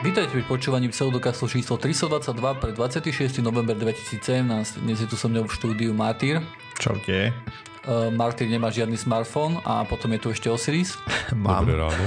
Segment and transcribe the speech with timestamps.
[0.00, 3.44] Vítajte pri počúvaní pseudokastu číslo 322 pre 26.
[3.44, 4.80] november 2017.
[4.80, 6.40] Dnes je tu so mnou v štúdiu Martyr.
[6.80, 7.36] Čaute.
[7.84, 10.96] Uh, Martyr nemá žiadny smartfón a potom je tu ešte Osiris.
[11.36, 11.68] Mám.
[11.68, 12.04] Dobré ráno.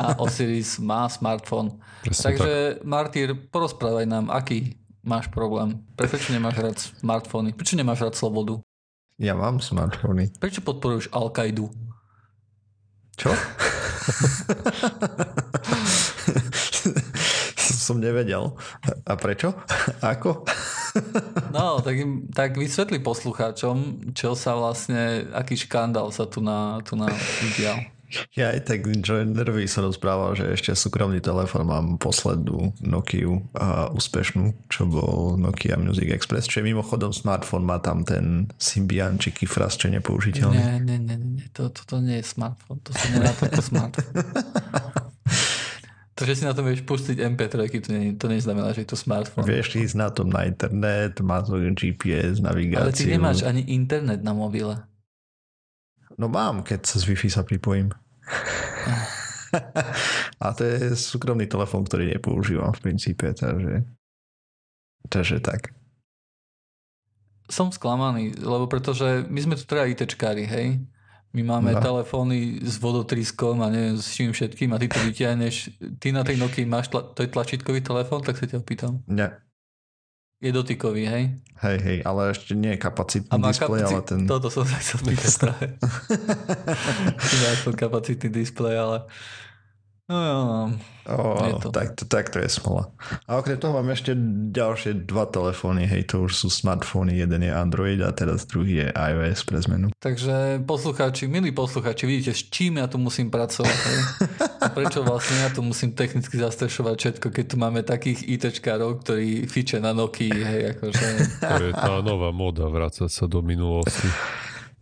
[0.00, 1.76] A Osiris má smartfón.
[2.00, 2.52] Presne Takže
[2.88, 5.76] Martyr, porozprávaj nám, aký máš problém.
[6.00, 7.52] Prečo nemáš rád smartfóny?
[7.52, 8.64] Prečo nemáš rád slobodu?
[9.20, 10.40] Ja mám smartfóny.
[10.40, 11.68] Prečo podporuješ Al-Kaidu?
[13.20, 13.36] Čo?
[17.90, 18.54] Som nevedel.
[19.02, 19.50] A prečo?
[19.98, 20.46] Ako?
[21.50, 26.94] No, tak, im, tak vysvetli poslucháčom, čo sa vlastne, aký škandál sa tu na, tu
[26.94, 27.10] na
[27.42, 27.82] udial.
[28.34, 33.86] Ja aj tak Joe Nervy sa rozprával, že ešte súkromný telefon mám poslednú Nokiu a
[33.94, 39.30] úspešnú, čo bol Nokia Music Express, čo je mimochodom smartfón, má tam ten Symbian či
[39.30, 40.58] Kifras, čo je nepoužiteľný.
[40.58, 44.10] Nie, nie, nie, nie, to, to, to nie je smartfón, to sa nedá toto smartfón.
[46.20, 48.98] To, že si na tom vieš pustiť MP3, to, nie, to neznamená, že je to
[49.00, 49.40] smartfón.
[49.48, 52.84] Vieš ísť na tom na internet, má to GPS, navigáciu.
[52.84, 54.84] Ale ty nemáš ani internet na mobile.
[56.20, 57.96] No mám, keď sa z Wi-Fi sa pripojím.
[60.44, 63.88] A to je súkromný telefón, ktorý nepoužívam v princípe, takže,
[65.08, 65.72] takže tak.
[67.48, 70.84] Som sklamaný, lebo pretože my sme tu teda ITčkári, hej?
[71.30, 71.78] My máme No.
[71.78, 75.54] telefóny s vodotryskom a neviem s čím všetkým a ty to vyťahneš.
[76.02, 78.98] Ty na tej Nokii máš, tla, to je tlačítkový telefón, tak sa ťa opýtam.
[79.06, 79.30] Ne,
[80.42, 81.24] Je dotykový, hej?
[81.60, 84.08] hej, hej, ale ešte nie je kapacitný displej, ale kapacit...
[84.10, 84.20] ten...
[84.26, 85.64] Toto som sa chcel pýtať práve.
[87.78, 88.96] Kapacitný displej, ale...
[90.10, 90.60] No, no.
[91.06, 91.68] Oh, je to.
[91.70, 92.90] tak, to, tak to je smola.
[93.30, 94.10] A okrem toho mám ešte
[94.50, 98.88] ďalšie dva telefóny, hej, to už sú smartfóny, jeden je Android a teraz druhý je
[98.90, 99.94] iOS pre zmenu.
[100.02, 103.78] Takže poslucháči, milí poslucháči, vidíte, s čím ja tu musím pracovať.
[103.86, 104.00] Hej?
[104.60, 109.46] A prečo vlastne ja tu musím technicky zastrešovať všetko, keď tu máme takých ITčkárov, ktorí
[109.46, 111.06] fiče na Nokii, hej, akože...
[111.38, 114.10] To je tá nová moda vrácať sa do minulosti.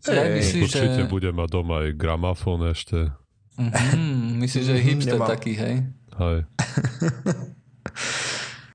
[0.08, 0.88] Ja myslím, že...
[0.88, 3.12] Určite bude mať doma aj gramafón ešte.
[3.58, 5.30] Mhm, myslíš, že je hipster Nemám.
[5.34, 5.82] taký, hej?
[6.14, 6.46] Hej.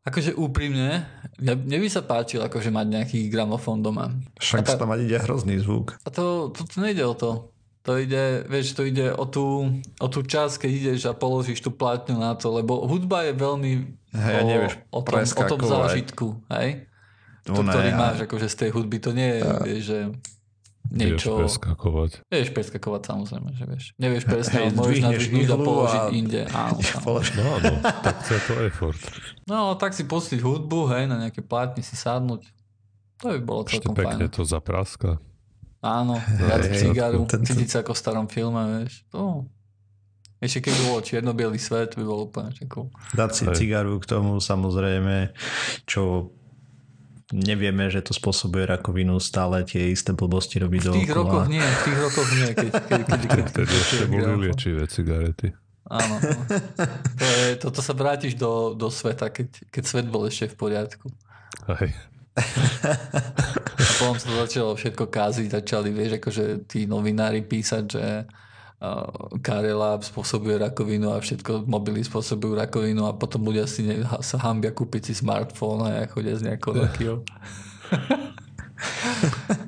[0.04, 1.08] Akože úprimne,
[1.40, 4.12] mne, mne by sa páčil akože mať nejaký gramofón doma.
[4.36, 5.96] Však tá- tam ide hrozný zvuk.
[6.04, 7.56] A to, to, to nejde o to.
[7.88, 9.68] To ide, vieš, to ide o tú,
[10.00, 13.72] o tú časť, keď ideš a položíš tú platňu na to, lebo hudba je veľmi
[14.12, 16.88] Hej, o, nevieš o, tom, o tom zážitku, hej?
[17.44, 20.00] To, To ne, ktorý máš akože z tej hudby, to nie je, vieš, že
[20.94, 21.31] Vieš niečo...
[21.36, 22.12] preskakovať.
[22.28, 23.86] Vieš preskakovať samozrejme, že vieš.
[23.98, 26.42] Nevieš presne, ale môžeš zdvihneš nadvihnúť a ihlu položiť a- inde.
[26.48, 26.78] Áno,
[27.34, 29.02] No áno, tak chce to effort.
[29.44, 32.46] No, tak si pustiť hudbu, hej, na nejaké plátni si sadnúť.
[33.20, 34.32] To by bolo Ešte celkom pekne fajn.
[34.32, 35.12] to zapraska.
[35.80, 39.02] Áno, dať cigaru, ten- ten- cítiť sa ako v starom filme, vieš.
[39.09, 39.44] To...
[40.40, 42.92] Ešte keď bolo čierno-bielý svet, by bol úplne cool.
[43.12, 45.32] Dať si cigaru k tomu samozrejme,
[45.88, 46.36] čo
[47.31, 51.53] nevieme, že to spôsobuje rakovinu, stále tie isté blbosti robí V tých rokoch dookola.
[51.53, 55.47] nie, v tých rokoch nie, keď, keď, keď, keď, keď, ešte boli liečivé cigarety.
[55.88, 56.16] Áno.
[57.19, 61.07] To je, toto sa vrátiš do, do sveta, keď, keď svet bol ešte v poriadku.
[61.79, 61.91] Hej.
[62.34, 68.05] A potom sa to začalo všetko káziť, začali, vieš, akože tí novinári písať, že
[69.40, 74.76] Karela spôsobuje rakovinu a všetko mobily spôsobujú rakovinu a potom ľudia si ne, sa hambia
[74.76, 77.24] kúpiť si smartfón a chodia s nejakou Nokiou.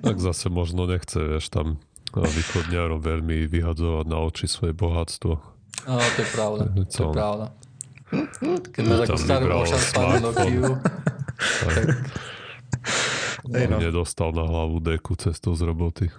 [0.03, 1.79] Tak zase možno nechce, vieš, tam
[2.11, 5.33] východňarom veľmi vyhadzovať na oči svoje bohatstvo.
[5.87, 7.45] No, to je pravda, to je pravda.
[8.71, 10.15] Keď máš takú starú ošaspanú.
[10.31, 10.63] Nokiu,
[13.45, 13.77] Tak, Hej, no.
[13.77, 16.09] nedostal na hlavu deku cestou z roboty.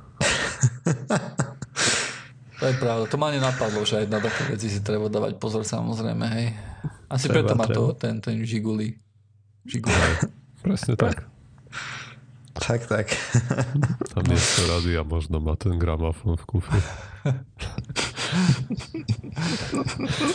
[2.56, 3.04] To je pravda.
[3.06, 6.46] To ma nenapadlo, že aj na také veci si treba dávať pozor samozrejme, hej.
[7.06, 8.96] Asi Treba, preto má to ten, ten žiguli.
[9.68, 9.94] Žiguli.
[10.64, 11.28] Presne tak.
[12.56, 13.06] Tak, tak.
[14.16, 16.80] Tam miesto rady a možno má ten gramafón v kufri.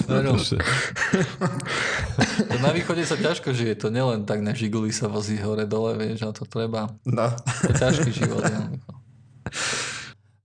[0.06, 0.62] Veru, Ešte,
[2.46, 5.98] To na východe sa ťažko žije, to nielen tak na žiguli sa vozí hore dole,
[5.98, 6.94] vieš, a to treba.
[7.10, 7.34] No.
[7.34, 8.46] To je ťažký život.
[8.46, 8.92] jednoducho.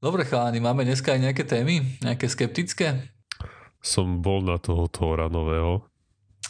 [0.07, 1.83] Dobre chalani, máme dneska aj nejaké témy?
[1.99, 3.11] Nejaké skeptické?
[3.83, 5.83] som bol na toho Tóra nového.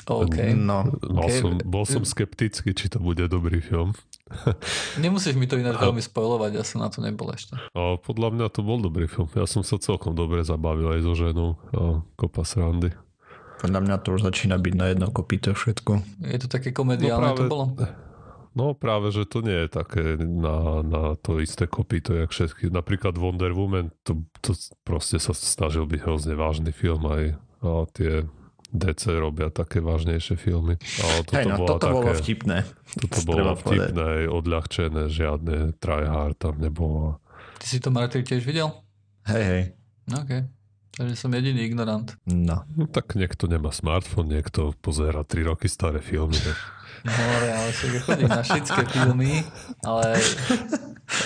[0.04, 0.52] OK.
[0.52, 0.88] No.
[1.02, 1.32] Mal Ok.
[1.34, 3.96] som, bol som skeptický, či to bude dobrý film.
[5.00, 7.56] Nemusíš mi to ináč veľmi spojovať, ja som na to nebol ešte.
[7.72, 9.28] A podľa mňa to bol dobrý film.
[9.32, 11.56] Ja som sa celkom dobre zabavil aj so ženou.
[11.72, 11.80] A
[12.14, 12.92] kopa srandy.
[13.56, 15.92] Podľa mňa to už začína byť na jedno kopito všetko.
[16.24, 17.64] Je to také komediálne No to práve- bolo?
[18.56, 22.72] No práve, že to nie je také na, na to isté kopito, jak všetky.
[22.72, 28.24] Napríklad Wonder Woman, to, to proste sa snažil byť hrozne vážny film aj a tie
[28.72, 30.80] DC robia také vážnejšie filmy.
[31.04, 32.58] Ale toto, Hej, no, bolo, toto také, bolo vtipné.
[32.96, 37.20] Toto bolo vtipné, aj odľahčené, žiadne tryhard tam nebolo.
[37.60, 38.72] Ty si to Martin tiež videl?
[39.28, 39.62] Hej, hej.
[40.16, 40.32] OK.
[40.96, 42.16] Takže som jediný ignorant.
[42.24, 42.64] No.
[42.72, 46.40] No, tak niekto nemá smartfón, niekto pozera 3 roky staré filmy.
[46.40, 46.56] tak
[47.06, 49.46] Hore, ale však chodím na všetké filmy,
[49.86, 50.18] ale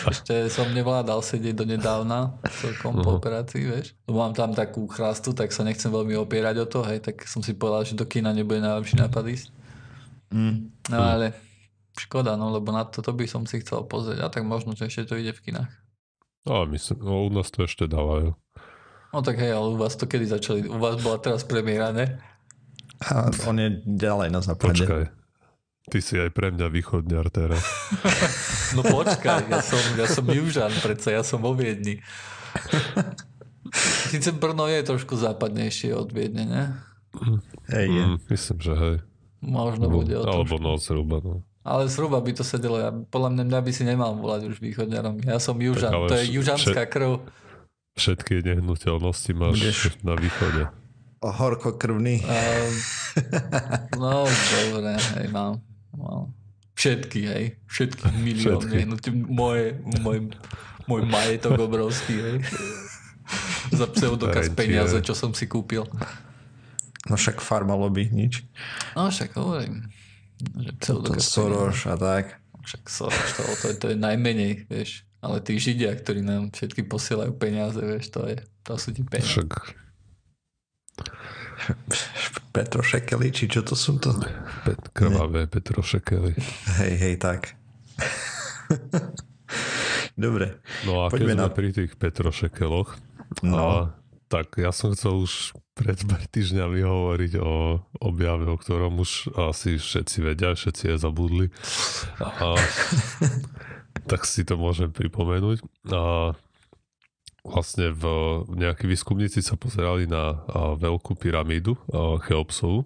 [0.08, 3.96] ešte som nevládal sedieť do nedávna celkom po operácii, vieš.
[4.04, 7.40] Lebo mám tam takú chrastu, tak sa nechcem veľmi opierať o to, hej, tak som
[7.40, 9.46] si povedal, že do kina nebude najlepší nápad ísť.
[10.30, 10.70] Mm.
[10.92, 11.34] No ale
[11.98, 14.24] škoda, no, lebo na toto by som si chcel pozrieť.
[14.24, 15.72] A tak možno, že ešte to ide v kinách.
[16.48, 18.32] Ale myslím, no, u nás to ešte dávajú.
[19.10, 20.70] No tak hej, ale u vás to kedy začali?
[20.70, 22.22] U vás bola teraz premiéra, ne?
[23.10, 24.86] A on je ďalej na západe.
[24.86, 25.19] Počkaj.
[25.88, 27.64] Ty si aj pre mňa východňar teraz.
[28.70, 31.98] No počkaj, ja som, ja som južan, predsa ja som vo Viedni.
[34.10, 36.64] Sice Brno je trošku západnejšie od Viedne, ne?
[37.66, 38.04] Hej, je.
[38.06, 38.96] Mm, myslím, že hej.
[39.42, 40.46] Možno bude o tom.
[40.46, 41.18] Alebo no, zhruba.
[41.18, 41.42] No.
[41.66, 42.78] Ale zhruba by to sedelo.
[42.78, 45.26] Ja, podľa mňa, mňa by si nemal volať už východňarom.
[45.26, 47.26] Ja som južan, to je južanská krv.
[47.98, 50.70] Všetky nehnuteľnosti máš Budeš- na východe.
[51.20, 52.24] Horko krvný.
[52.24, 52.72] Um,
[54.00, 55.60] no, dobre, hej, mám.
[56.00, 56.24] Mám.
[56.74, 57.44] Všetky, hej.
[57.68, 58.64] Všetky milióny.
[58.64, 58.78] Všetky.
[58.88, 60.32] No, tie moje, môj,
[60.88, 62.36] môj majetok obrovský, hej.
[63.78, 65.86] Za pseudokaz peniaze, čo som si kúpil.
[67.06, 68.42] No však farma lobby, nič.
[68.98, 69.86] No však hovorím.
[70.40, 72.40] Že To pseudokaz Soros a tak.
[72.66, 75.06] Však Soros, to, to, je, to je najmenej, vieš.
[75.20, 79.44] Ale tí Židia, ktorí nám všetky posielajú peniaze, vieš, to je, to sú ti peniaze.
[79.44, 79.52] Však
[82.50, 84.10] Petro Šekeli, či čo to sú to?
[84.64, 86.34] pet, krvavé Petrošekely.
[86.78, 87.54] Hej, hej, tak.
[90.14, 90.60] Dobre.
[90.84, 92.90] No a Poďme keď sme na- pri tých Petrošekeloch,
[93.40, 93.56] No.
[93.56, 93.70] a,
[94.26, 99.74] tak ja som chcel už pred pár týždňami hovoriť o objave, o ktorom už asi
[99.74, 101.46] všetci vedia, všetci aj zabudli.
[102.20, 102.58] A,
[104.10, 105.62] tak si to môžem pripomenúť.
[105.88, 106.34] A
[107.44, 108.04] vlastne v
[108.52, 110.44] nejakí výskumníci sa pozerali na
[110.76, 111.76] veľkú pyramídu
[112.26, 112.84] Cheopsovu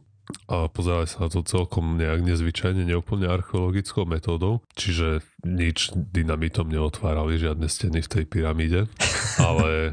[0.49, 7.37] a pozerali sa na to celkom nejak nezvyčajne, neúplne archeologickou metódou, čiže nič dynamitom neotvárali
[7.37, 8.81] žiadne steny v tej pyramíde,
[9.49, 9.93] ale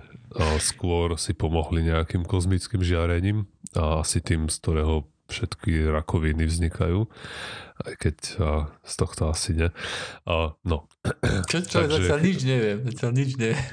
[0.64, 3.44] skôr si pomohli nejakým kozmickým žiarením
[3.75, 7.07] a asi tým, z ktorého všetky rakoviny vznikajú,
[7.88, 9.72] aj keď a, z tohto asi ne.
[10.28, 10.92] A, no,
[11.48, 13.64] Čo, čo, Takže- zatiaľ nič neviem, zatiaľ nič neviem.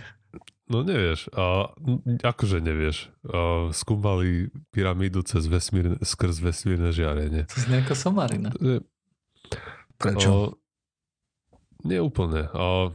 [0.69, 1.73] No nevieš, a
[2.21, 3.09] akože nevieš.
[3.25, 7.49] A skúmali pyramídu cez vesmír, skrz vesmírne žiarenie.
[7.49, 8.53] To znie ako somarina.
[9.97, 10.29] Prečo?
[10.29, 10.39] A,
[11.89, 12.53] nie úplne.
[12.53, 12.93] A,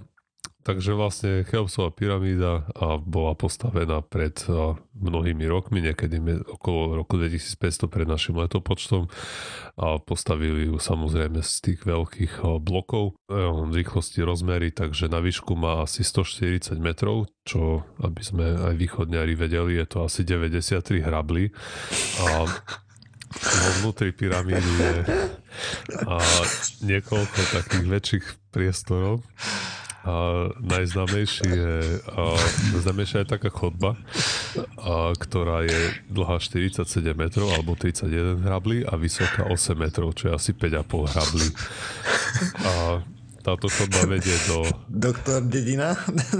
[0.63, 2.63] takže vlastne Cheopsova pyramída
[3.03, 4.39] bola postavená pred
[4.95, 6.17] mnohými rokmi, niekedy
[6.47, 9.11] okolo roku 2500 pred našim letopočtom
[9.75, 13.19] a postavili ju samozrejme z tých veľkých blokov
[13.75, 19.77] rýchlosti rozmery, takže na výšku má asi 140 metrov, čo aby sme aj východňari vedeli,
[19.83, 21.51] je to asi 93 hrablí
[22.23, 22.47] a
[23.33, 24.95] vo vnútri pyramídy je
[26.05, 26.15] a
[26.85, 29.25] niekoľko takých väčších priestorov.
[30.03, 31.75] A najznámejší je,
[32.11, 32.35] a
[32.75, 33.95] najznámejšia je taká chodba,
[34.75, 36.83] a, ktorá je dlhá 47
[37.15, 41.47] metrov alebo 31 hrablí a vysoká 8 metrov, čo je asi 5,5 hrablí.
[42.67, 42.73] A
[43.43, 45.95] táto chodba vedie do Doktor Dedina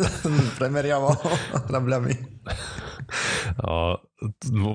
[0.60, 1.20] premeriaval
[1.68, 2.16] hrabľami.
[3.60, 4.00] A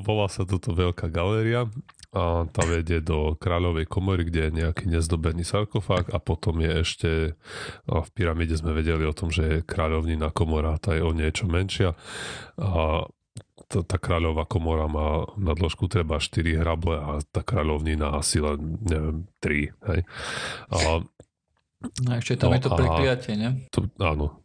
[0.04, 1.68] volá sa toto veľká galéria
[2.09, 7.11] a tá vedie do kráľovej komory, kde je nejaký nezdobený sarkofág a potom je ešte
[7.85, 11.93] v pyramíde sme vedeli o tom, že je kráľovnina komora, tá je o niečo menšia
[12.57, 13.05] a
[13.69, 18.81] tá, tá kráľová komora má na dĺžku treba 4 hrable a tá kráľovnina asi len,
[18.81, 19.69] neviem, 3.
[19.93, 20.00] Hej.
[20.73, 21.05] A
[21.79, 23.71] No a ešte tam No je to prekliatie, ne?
[23.71, 24.43] to, áno,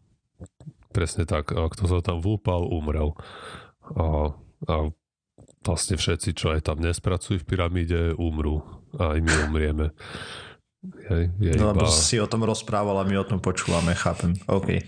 [0.93, 1.49] presne tak.
[1.49, 3.17] A kto sa tam vúpal, umrel.
[3.97, 4.37] A,
[4.69, 4.75] a
[5.63, 8.61] vlastne všetci, čo aj tam nespracujú v pyramíde, umrú.
[8.95, 9.85] A aj my umrieme.
[10.83, 14.35] Je, je No, iba, lebo si o tom rozprával a my o tom počúvame, chápem.
[14.45, 14.83] OK.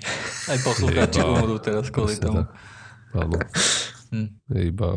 [0.46, 2.40] Aj poslucháči Iba- umrú teraz kvôli presne tomu.
[2.44, 2.48] tak.
[3.16, 3.38] Áno.
[4.12, 4.30] Hm.
[4.52, 4.90] Je iba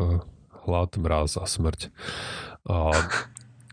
[0.67, 1.87] hlad, mráz a smrť.
[2.67, 2.91] A,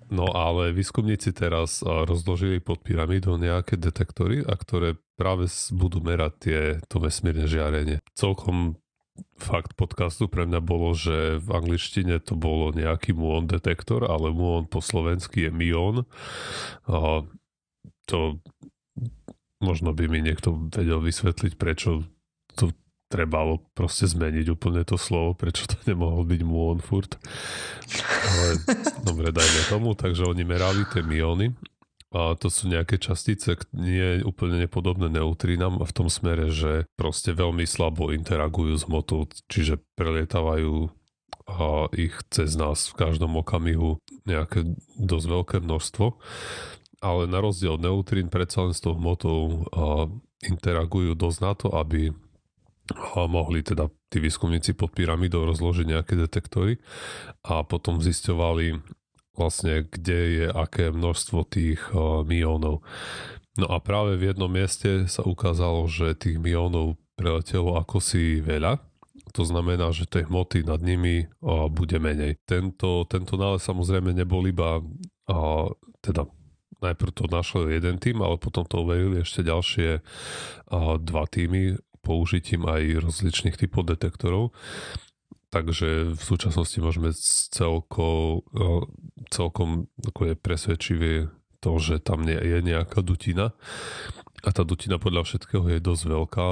[0.06, 6.60] no ale výskumníci teraz rozložili pod pyramídou nejaké detektory, a ktoré práve budú merať tie,
[6.86, 7.98] to vesmírne žiarenie.
[8.14, 8.78] Celkom
[9.36, 14.64] fakt podcastu pre mňa bolo, že v angličtine to bolo nejaký muon detektor, ale muon
[14.66, 16.08] po slovensky je mion.
[16.88, 17.22] A
[18.08, 18.40] to
[19.60, 22.04] možno by mi niekto vedel vysvetliť, prečo
[22.56, 22.72] to
[23.06, 27.20] trebalo proste zmeniť úplne to slovo, prečo to nemohol byť muón furt.
[28.26, 28.60] Ale
[29.06, 31.52] dobre, dajme tomu, takže oni merali tie miony
[32.16, 37.68] a to sú nejaké častice, nie úplne nepodobné neutrinám v tom smere, že proste veľmi
[37.68, 40.88] slabo interagujú s hmotou, čiže prelietávajú
[41.46, 44.64] a ich cez nás v každom okamihu nejaké
[44.96, 46.06] dosť veľké množstvo.
[47.04, 50.08] Ale na rozdiel od neutrín predsa len s tou hmotou a
[50.42, 52.16] interagujú dosť na to, aby
[52.94, 56.78] a mohli teda tí výskumníci pod pyramidou rozložiť nejaké detektory
[57.42, 58.78] a potom zisťovali
[59.36, 62.82] vlastne, kde je aké množstvo tých uh, miónov.
[63.56, 68.80] No a práve v jednom mieste sa ukázalo, že tých miónov preletelo ako si veľa
[69.34, 72.40] to znamená, že tej hmoty nad nimi a, bude menej.
[72.48, 74.80] Tento, tento nález samozrejme nebol iba
[75.28, 75.68] a,
[76.00, 76.24] teda
[76.80, 80.04] najprv to našlo jeden tým, ale potom to overili ešte ďalšie
[81.00, 84.54] dva týmy použitím aj rozličných typov detektorov.
[85.50, 87.14] Takže v súčasnosti môžeme
[87.54, 88.42] celko,
[89.30, 91.12] celkom ako je presvedčivé
[91.62, 93.54] to, že tam nie je nejaká dutina.
[94.46, 96.46] A tá dutina podľa všetkého je dosť veľká,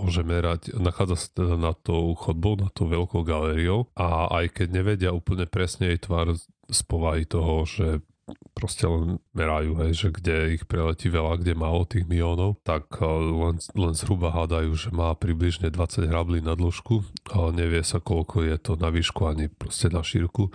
[0.00, 3.88] môže merať, nachádza sa teda na tou chodbou, na tou veľkou galériou.
[3.96, 6.36] A aj keď nevedia úplne presne jej tvar
[6.68, 8.04] z povahy toho, že
[8.52, 13.06] proste len merajú, hej, že kde ich preletí veľa, kde málo tých miónov, tak eh,
[13.08, 18.44] len, len zhruba hádajú, že má približne 20 hrablí na dĺžku, ale nevie sa koľko
[18.44, 20.50] je to na výšku ani proste na šírku.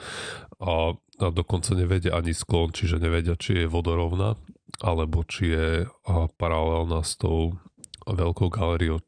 [0.63, 4.35] A, a dokonca nevedia ani sklon, čiže nevedia, či je vodorovná
[4.81, 5.67] alebo či je
[6.41, 7.61] paralelná s tou
[8.09, 8.99] veľkou galériou,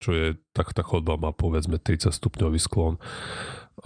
[0.00, 2.96] čo je, tak tá chodba má povedzme 30 stupňový sklon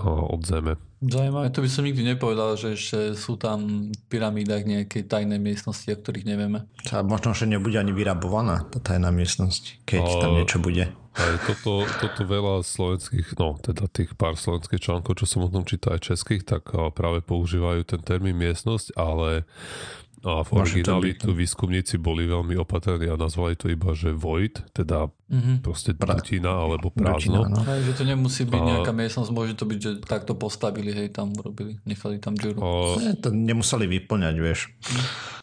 [0.02, 0.76] od zeme.
[1.04, 5.84] Zajímavé, to by som nikdy nepovedal, že ešte sú tam v pyramídach nejaké tajné miestnosti,
[5.92, 6.64] o ktorých nevieme.
[6.88, 10.20] A možno, že nebude ani vyrabovaná tá tajná miestnosť, keď a...
[10.24, 10.88] tam niečo bude.
[11.14, 15.62] Aj toto, toto veľa slovenských, no teda tých pár slovenských článkov, čo som o tom
[15.62, 19.46] čítal aj českých, tak práve používajú ten termín miestnosť, ale
[20.24, 25.12] a v origináli tu výskumníci boli veľmi opatrní a nazvali to iba, že void, teda
[25.12, 25.60] mm-hmm.
[25.60, 27.44] proste dutina alebo prázdno.
[27.44, 27.60] Dutina, no.
[27.68, 28.66] Hej, že to nemusí byť a...
[28.72, 32.56] nejaká miestnosť, môže to byť, že takto postavili, hej, tam urobili, nechali tam džuru.
[32.56, 32.68] A...
[33.04, 34.72] Ne, to nemuseli vyplňať, vieš.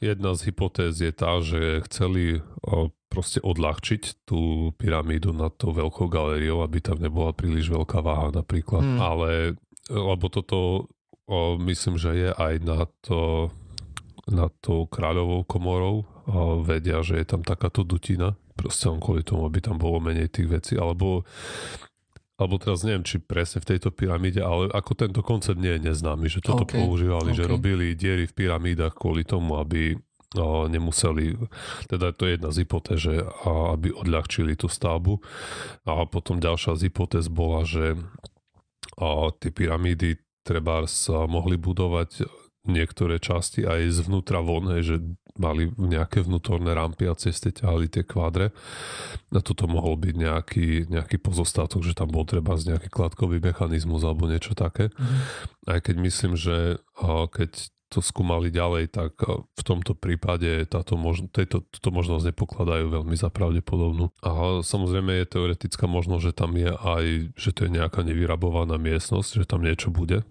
[0.02, 2.42] Jedna z hypotéz je tá, že chceli
[3.12, 8.82] proste odľahčiť tú pyramídu nad tou veľkou galériou, aby tam nebola príliš veľká váha napríklad.
[8.82, 8.98] Hmm.
[8.98, 9.30] Ale,
[9.92, 10.90] lebo toto
[11.28, 13.52] o, myslím, že je aj na to
[14.30, 18.38] nad tou kráľovou komorou a vedia, že je tam takáto dutina.
[18.54, 20.74] Proste on kvôli tomu, aby tam bolo menej tých vecí.
[20.78, 21.26] Alebo
[22.42, 26.26] alebo teraz neviem, či presne v tejto pyramíde, ale ako tento koncept nie je neznámy,
[26.26, 26.82] že toto okay.
[26.82, 27.38] používali, okay.
[27.38, 29.94] že robili diery v pyramídach kvôli tomu, aby
[30.72, 31.38] nemuseli,
[31.86, 33.14] teda to je jedna z hypotéz, že
[33.46, 35.22] aby odľahčili tú stavbu.
[35.86, 38.00] A potom ďalšia z hypotéz bola, že
[39.38, 42.26] tie pyramídy treba sa mohli budovať
[42.68, 44.96] niektoré časti aj zvnútra von, hej, že
[45.40, 48.54] mali nejaké vnútorné rampy a cez tie ťahali tie kvadre.
[49.32, 54.04] A toto mohol byť nejaký, nejaký pozostatok, že tam bol treba z nejaký kladkový mechanizmus
[54.06, 54.92] alebo niečo také.
[54.94, 55.20] Mm.
[55.72, 56.78] Aj keď myslím, že
[57.32, 57.52] keď
[57.92, 63.28] to skúmali ďalej, tak v tomto prípade táto možno, tejto, túto možnosť nepokladajú veľmi za
[63.28, 64.16] pravdepodobnú.
[64.24, 69.44] A samozrejme je teoretická možnosť, že tam je aj, že to je nejaká nevyrabovaná miestnosť,
[69.44, 70.24] že tam niečo bude,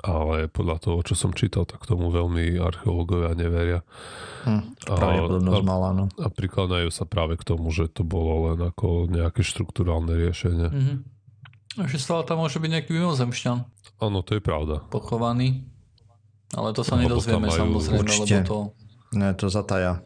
[0.00, 3.84] ale podľa toho, čo som čítal, tak tomu veľmi archeológovia neveria.
[4.48, 6.08] Hm, pravdepodobnosť malá, no.
[6.16, 10.68] A prikladajú sa práve k tomu, že to bolo len ako nejaké štruktúrálne riešenie.
[10.72, 10.98] Mm-hmm.
[11.84, 13.56] Ešte stále tam môže byť nejaký mimozemšťan.
[14.00, 14.80] Áno, to je pravda.
[14.88, 15.68] Pochovaný.
[16.52, 17.80] Ale to sa nedozvieme majú...
[17.80, 18.36] samozrejme, Určite.
[18.40, 18.58] lebo to...
[19.12, 20.04] Ne, to zataja.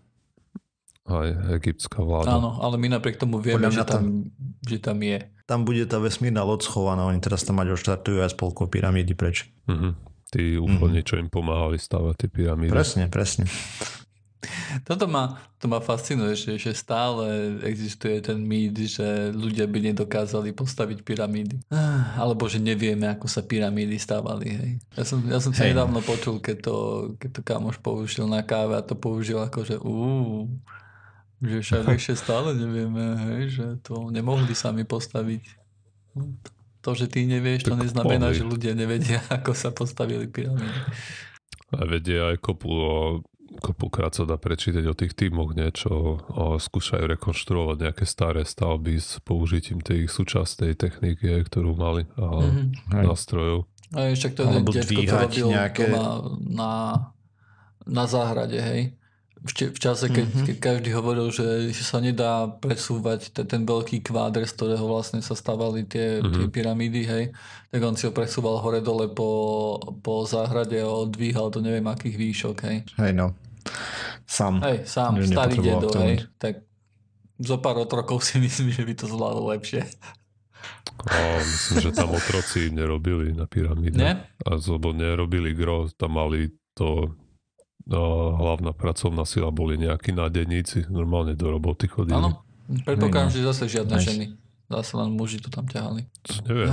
[1.07, 1.29] Aj
[1.59, 2.39] egyptská vláda.
[2.39, 4.31] Áno, ale my napriek tomu vieme, že tam,
[4.67, 8.35] že tam je tam bude tá vesmírna loď schovaná, oni teraz tam mať odštartujú aj
[8.35, 9.47] spolko pyramídy preč.
[9.71, 9.93] Mm-hmm.
[10.35, 11.09] Tí úplne, mm-hmm.
[11.09, 12.75] čo im pomáhali stavať tie pyramídy.
[12.75, 13.47] Presne, presne.
[14.85, 20.55] Toto ma, to ma fascinuje, že, že stále existuje ten mýt, že ľudia by nedokázali
[20.55, 21.67] postaviť pyramídy.
[21.73, 24.47] Ah, alebo že nevieme, ako sa pyramídy stavali.
[24.47, 24.73] Hej.
[24.95, 26.77] Ja som, ja som sa nedávno počul, keď to,
[27.19, 30.51] keď to kamoš použil na káve a to použil ako, že úúú.
[31.45, 35.45] Že však ešte stále nevieme, hej, že to nemohli sami postaviť.
[36.81, 38.39] To, že ty nevieš, to tak neznamená, mohli.
[38.39, 40.81] že ľudia nevedia, ako sa postavili pyramídy.
[41.75, 42.71] A vedia aj kopu,
[43.59, 49.19] kopukrát sa dá prečítať o tých týmoch niečo, o, skúšajú rekonštruovať nejaké staré stavby s
[49.27, 53.03] použitím tej súčasnej techniky, ktorú mali a mm-hmm.
[53.03, 53.67] nástrojov.
[53.91, 55.91] A ešte to je detko, to robil nejaké...
[56.55, 57.11] na,
[57.87, 58.95] na záhrade, hej
[59.47, 60.47] v, čase, keď, mm-hmm.
[60.51, 65.23] keď každý hovoril, že, že sa nedá presúvať ten, ten veľký kváder, z ktorého vlastne
[65.23, 66.35] sa stavali tie, mm-hmm.
[66.35, 67.25] tie pyramídy, hej,
[67.71, 72.57] tak on si ho presúval hore-dole po, po záhrade a odvíhal do neviem akých výšok,
[72.67, 72.77] hej.
[72.99, 73.33] Hej, no.
[74.27, 74.63] Sám.
[74.63, 76.27] Hej, sám, starý dedo, hej.
[76.37, 76.67] Tak
[77.41, 79.85] zo pár otrokov si myslím, že by to zvládlo lepšie.
[81.07, 84.01] A myslím, že tam otroci nerobili na pyramíde.
[84.01, 84.13] Nie?
[84.43, 87.15] A lebo nerobili gro, tam mali to
[87.87, 92.19] hlavná pracovná sila boli nejakí nádeníci, normálne do roboty chodili.
[92.19, 92.43] Áno,
[92.83, 94.09] predpokladám, že zase žiadne nice.
[94.09, 94.27] ženy.
[94.67, 96.11] Zase len muži to tam ťahali.
[96.51, 96.73] Neviem.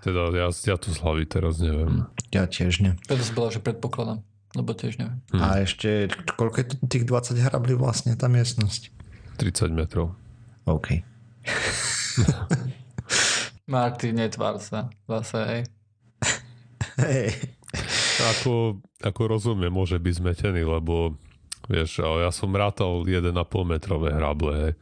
[0.00, 2.08] Teda ja, ja to z hlavy teraz neviem.
[2.32, 2.96] Ja tiež nie.
[3.04, 4.24] Preto som bola, že predpokladám,
[4.56, 5.20] lebo tiež neviem.
[5.34, 5.42] Hmm.
[5.44, 8.94] A ešte, koľko je to tých 20 hrablí vlastne tá miestnosť?
[9.36, 10.16] 30 metrov.
[10.64, 11.04] OK.
[13.66, 14.88] Marty, netvár sa.
[15.04, 15.62] Zase, hej.
[16.96, 17.45] Hej.
[18.26, 21.14] Ako, ako rozumiem, môže byť zmetený, lebo
[21.66, 23.34] vieš, ja som rátal 1,5
[23.66, 24.74] metrové hrable,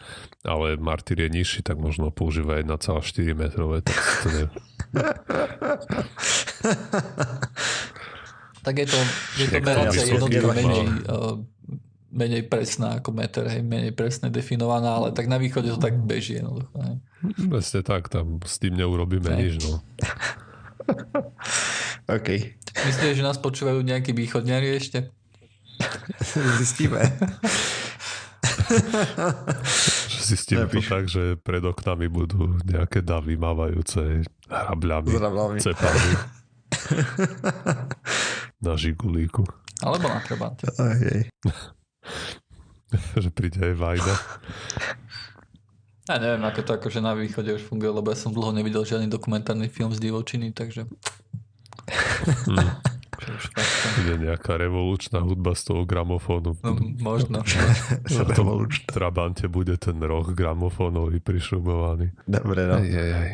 [0.44, 3.00] ale Martyr je nižší, tak možno používa 1,4
[3.32, 4.44] metrové, tak to ne...
[8.64, 8.98] tak je to,
[9.40, 11.36] je to meracia jednotka menej, uh,
[12.14, 16.40] menej presná ako meter, hej, menej presne definovaná, ale tak na východe to tak beží
[16.40, 16.76] jednoducho.
[16.80, 16.96] Hej.
[17.48, 19.40] Presne tak, tam s tým neurobíme hej.
[19.40, 19.80] nič, no.
[22.16, 22.28] OK.
[22.74, 25.14] Myslíte, že nás počúvajú nejakí východňari ešte?
[26.58, 27.00] Zistíme.
[30.24, 36.10] Zistíme to tak, že pred oknami budú nejaké davy mávajúce hrabľami, cepami.
[38.64, 39.44] na žigulíku.
[39.84, 40.64] Alebo na trebante.
[40.72, 41.28] Okay.
[43.22, 44.14] že príde aj Vajda.
[46.04, 49.08] Ja neviem, ako to akože na východe už funguje, lebo ja som dlho nevidel žiadny
[49.08, 50.84] dokumentárny film z divočiny, takže...
[52.44, 52.80] Hmm.
[54.04, 56.60] Je nejaká revolučná hudba z toho gramofónu.
[56.60, 57.40] No, možno.
[58.04, 62.12] v tom Trabante bude ten roh gramofónový prišrubovaný.
[62.28, 62.76] Dobre, no.
[62.82, 63.30] Aj, aj, aj.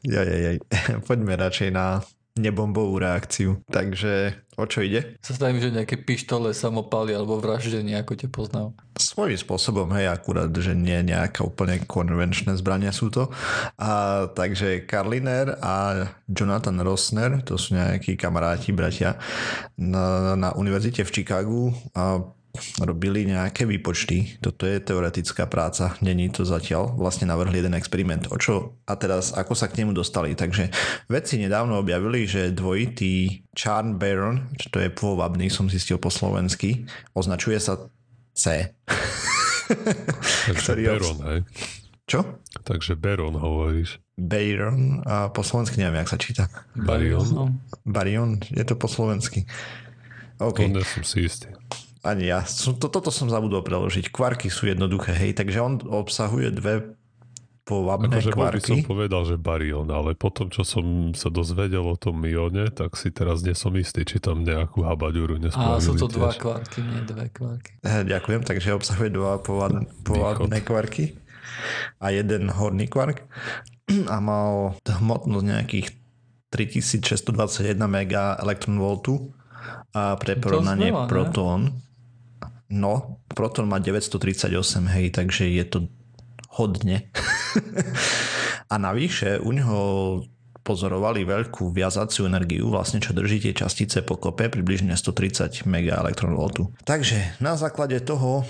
[0.00, 0.56] Jaj, jaj, jaj.
[1.08, 2.00] Poďme radšej na
[2.40, 3.60] nebombovú reakciu.
[3.68, 5.16] Takže o čo ide?
[5.20, 8.76] Sa stavím, že nejaké pištole, samopály alebo vraždenie, ako te poznal.
[8.96, 13.32] Svojím spôsobom, hej, akurát, že nie nejaké úplne konvenčné zbrania sú to.
[13.80, 19.16] A, takže Karliner a Jonathan Rosner, to sú nejakí kamaráti, bratia
[19.80, 22.20] na, na univerzite v Chicagu a
[22.82, 24.38] robili nejaké výpočty.
[24.42, 26.98] Toto je teoretická práca, není to zatiaľ.
[26.98, 28.26] Vlastne navrhli jeden experiment.
[28.34, 30.34] O čo a teraz ako sa k nemu dostali.
[30.34, 30.70] Takže
[31.06, 36.84] vedci nedávno objavili, že dvojitý Charn Baron, čo to je pôvabný, som zistil po slovensky,
[37.14, 37.78] označuje sa
[38.34, 38.74] C.
[40.50, 41.40] Takže Baron, hej?
[42.10, 42.42] Čo?
[42.66, 44.02] Takže Baron hovoríš.
[44.18, 46.44] Baron a po slovensky neviem, jak sa číta.
[46.74, 47.54] Barion?
[47.86, 49.46] Barion, je to po slovensky.
[50.42, 50.74] OK.
[50.74, 51.54] To som si istý.
[52.00, 52.40] Ani ja.
[52.44, 54.08] To, toto som zabudol preložiť.
[54.08, 55.36] Kvarky sú jednoduché, hej.
[55.36, 56.96] Takže on obsahuje dve
[57.70, 58.72] povabné akože kvarky.
[58.82, 63.14] som povedal, že barion, ale potom, čo som sa dozvedel o tom mione, tak si
[63.14, 65.78] teraz nie som istý, či tam nejakú habaďuru nespravili.
[65.78, 66.18] A sú to tiež.
[66.18, 67.70] dva kvarky, nie dve kvarky.
[67.86, 71.14] Eh, ďakujem, takže obsahuje dva povabné, kvarky
[72.02, 73.22] a jeden horný kvark
[74.10, 75.86] a mal hmotnosť nejakých
[76.50, 78.12] 3621 MeV
[79.94, 81.89] a pre porovnanie protón
[82.70, 84.54] No, Proton má 938,
[84.94, 85.78] hej, takže je to
[86.54, 87.10] hodne.
[88.72, 89.78] a navyše u neho
[90.62, 96.14] pozorovali veľkú viazaciu energiu, vlastne čo drží tie častice pokope, približne 130 MeV.
[96.86, 98.46] Takže na základe toho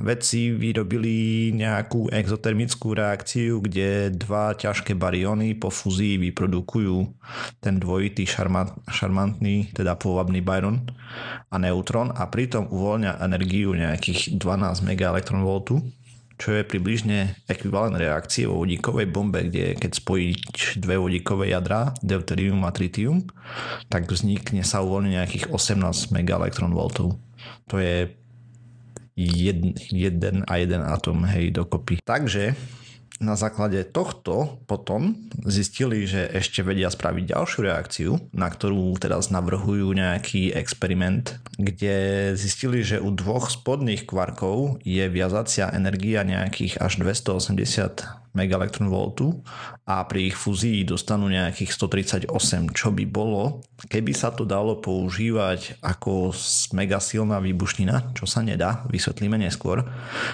[0.00, 7.04] vedci vyrobili nejakú exotermickú reakciu, kde dva ťažké baryony po fúzii vyprodukujú
[7.60, 10.88] ten dvojitý šarmant, šarmantný, teda pôvabný baron
[11.52, 15.04] a neutron a pritom uvoľňa energiu nejakých 12 MeV
[16.34, 22.66] čo je približne ekvivalent reakcie vo vodíkovej bombe, kde keď spojíš dve vodíkové jadrá, deuterium
[22.66, 23.22] a tritium,
[23.86, 26.50] tak vznikne sa uvoľne nejakých 18 MeV.
[27.70, 28.10] To je
[29.16, 32.02] jeden, jeden a jeden atom, hej, dokopy.
[32.02, 32.58] Takže
[33.22, 35.14] na základe tohto potom
[35.46, 42.82] zistili, že ešte vedia spraviť ďalšiu reakciu, na ktorú teraz navrhujú nejaký experiment, kde zistili,
[42.82, 48.66] že u dvoch spodných kvarkov je viazacia energia nejakých až 280 MeV
[49.86, 51.70] a pri ich fúzii dostanú nejakých
[52.26, 56.34] 138, čo by bolo, keby sa to dalo používať ako
[56.74, 59.86] mega silná výbušnina, čo sa nedá, vysvetlíme neskôr,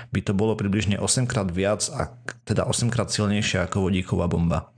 [0.08, 2.08] by to bolo približne 8 krát viac, a,
[2.48, 4.72] teda 8 krát silnejšia ako vodíková bomba.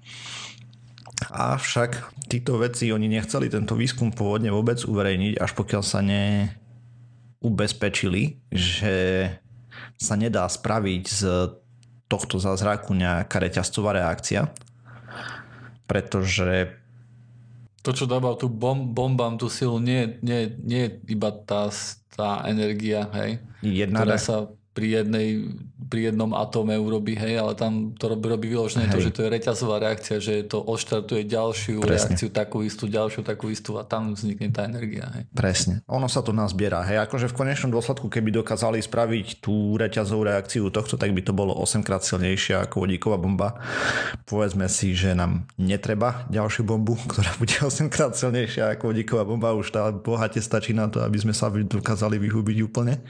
[1.31, 6.51] Avšak títo veci, oni nechceli tento výskum pôvodne vôbec uverejniť, až pokiaľ sa ne,
[7.39, 9.29] ubezpečili, že
[9.95, 11.23] sa nedá spraviť z
[12.13, 14.53] tohto zázraku nejaká reťazcová reakcia,
[15.89, 16.77] pretože
[17.83, 21.67] to, čo dáva tú bom, bombám tú silu, nie, nie, nie je iba tá,
[22.15, 24.37] tá energia, hej, jedna ktorá re- sa
[24.73, 25.53] pri, jednej,
[25.93, 29.29] pri jednom atóme urobí, hej, ale tam to robí, robí vyložené to, že to je
[29.29, 32.17] reťazová reakcia, že to odštartuje ďalšiu Presne.
[32.17, 35.13] reakciu, takú istú, ďalšiu, takú istú a tam vznikne tá energia.
[35.13, 35.29] Hej.
[35.37, 35.75] Presne.
[35.93, 36.81] Ono sa to nazbiera.
[36.89, 41.37] Hej, akože v konečnom dôsledku, keby dokázali spraviť tú reťazovú reakciu tohto, tak by to
[41.37, 43.61] bolo 8 krát silnejšia ako vodíková bomba.
[44.25, 49.53] Povedzme si, že nám netreba ďalšiu bombu, ktorá bude 8 krát silnejšia ako vodíková bomba.
[49.53, 53.05] Už tá bohate stačí na to, aby sme sa dokázali vyhubiť úplne.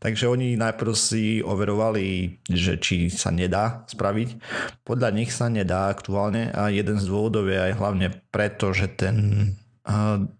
[0.00, 4.28] Takže oni najprv si overovali, že či sa nedá spraviť.
[4.86, 9.16] Podľa nich sa nedá aktuálne a jeden z dôvodov je aj hlavne preto, že ten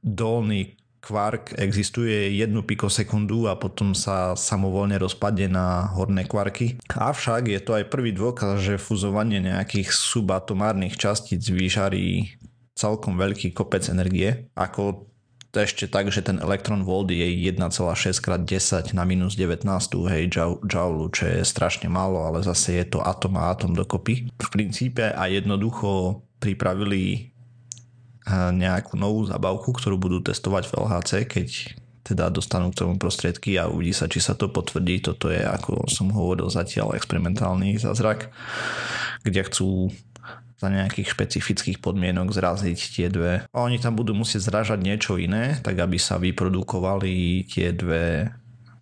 [0.01, 6.81] dolný kvark existuje jednu pikosekundu a potom sa samovolne rozpadne na horné kvarky.
[6.89, 12.41] Avšak je to aj prvý dôkaz, že fuzovanie nejakých subatomárnych častíc vyžarí
[12.73, 15.13] celkom veľký kopec energie, ako
[15.55, 17.63] to ešte tak, že ten elektron volt je 1,6
[18.11, 19.63] x 10 na minus 19
[20.11, 20.27] hej,
[20.67, 24.35] joule, čo je strašne málo, ale zase je to atom a atom dokopy.
[24.35, 27.31] V princípe a jednoducho pripravili
[28.25, 31.49] a nejakú novú zabavku, ktorú budú testovať v LHC, keď
[32.05, 35.05] teda dostanú k tomu prostriedky a uvidí sa, či sa to potvrdí.
[35.05, 38.33] Toto je, ako som hovoril, zatiaľ experimentálny zázrak,
[39.25, 39.93] kde chcú
[40.65, 43.45] za nejakých špecifických podmienok zraziť tie dve.
[43.53, 48.33] A oni tam budú musieť zražať niečo iné, tak aby sa vyprodukovali tie dve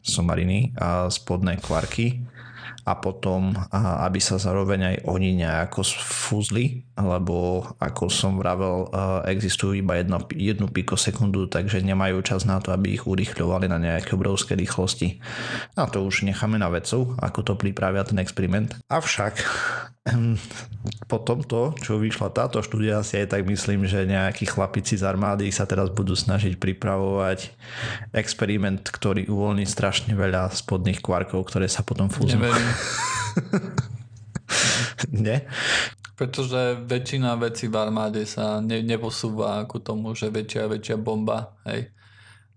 [0.06, 2.22] somariny a spodné kvarky
[2.82, 9.78] a potom, aby sa zároveň aj oni nejako sfúzli, lebo ako som vravel, a existujú
[9.78, 14.58] iba jedno, jednu pikosekundu, takže nemajú čas na to, aby ich urýchľovali na nejaké obrovské
[14.58, 15.22] rýchlosti.
[15.78, 18.74] A to už necháme na vedcov, ako to pripravia ten experiment.
[18.90, 19.38] Avšak
[21.06, 25.46] po tomto, čo vyšla táto štúdia, si aj tak myslím, že nejakí chlapici z armády
[25.54, 27.54] sa teraz budú snažiť pripravovať
[28.10, 32.10] experiment, ktorý uvoľní strašne veľa spodných kvarkov, ktoré sa potom.
[32.10, 32.70] Neverím,
[35.22, 35.46] Nie?
[36.12, 41.58] pretože väčšina vecí v armáde sa ne, neposúva ku tomu, že väčšia a väčšia bomba,
[41.66, 41.90] hej.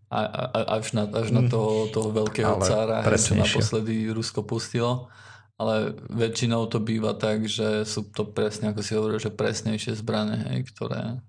[0.06, 4.46] A, a, až na, až na toho, toho veľkého Ale cára, hej, čo naposledy Rusko
[4.46, 5.10] pustilo.
[5.56, 10.36] Ale väčšinou to býva tak, že sú to presne, ako si hovoril, že presnejšie zbrane,
[10.52, 11.24] hej, ktoré,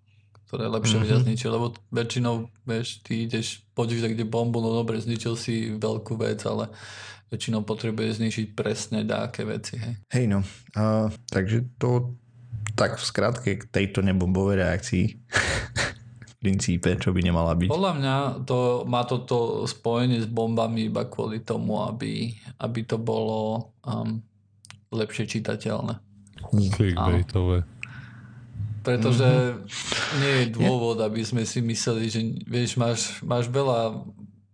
[0.51, 1.03] ktoré lepšie Mhm.
[1.07, 1.47] vedia zničiť.
[1.47, 2.35] Lebo väčšinou,
[2.67, 6.75] vieš, ty ideš, poďš kde bombu, no dobre, zničil si veľkú vec, ale
[7.31, 9.95] väčšinou potrebuje zničiť presne dáke veci, hej.
[10.11, 10.41] Hej no,
[10.75, 12.15] a, takže to
[12.75, 15.05] tak v skratke k tejto nebombovej reakcii
[16.47, 17.67] princípe, čo by nemala byť.
[17.67, 18.15] Podľa mňa
[18.47, 22.31] to, má toto spojenie s bombami iba kvôli tomu, aby,
[22.63, 24.23] aby to bolo um,
[24.95, 25.99] lepšie čitateľné.
[26.47, 27.67] Clickbaitové.
[28.87, 30.23] Pretože Mhm.
[30.23, 34.07] nie je dôvod, aby sme si mysleli, že vieš, máš, máš veľa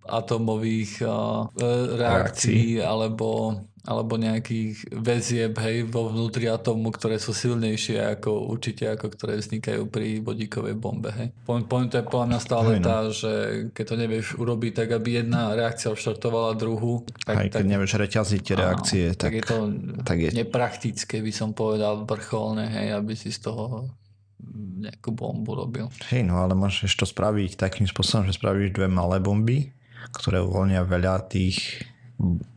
[0.02, 7.98] atomových uh, e, reakcií alebo, alebo nejakých väzieb hej, vo vnútri atómu, ktoré sú silnejšie
[8.14, 11.10] ako určite ako ktoré vznikajú pri vodíkovej bombe.
[11.10, 11.34] Hej.
[11.42, 12.86] Point, point je podľa mňa stále Hej, no.
[12.86, 13.32] tá, že
[13.74, 17.92] keď to nevieš urobiť tak, aby jedna reakcia odštartovala druhú, tak, Aj keď tak, nevieš
[17.98, 19.56] reťaziť tie reakcie, áno, tak, tak je to
[20.06, 23.90] tak je nepraktické, by som povedal, vrcholné, hej, aby si z toho
[24.82, 25.86] nejakú bombu robil.
[26.10, 29.74] Hej, no ale môžeš to spraviť takým spôsobom, že spravíš dve malé bomby,
[30.14, 31.86] ktoré uvoľnia veľa tých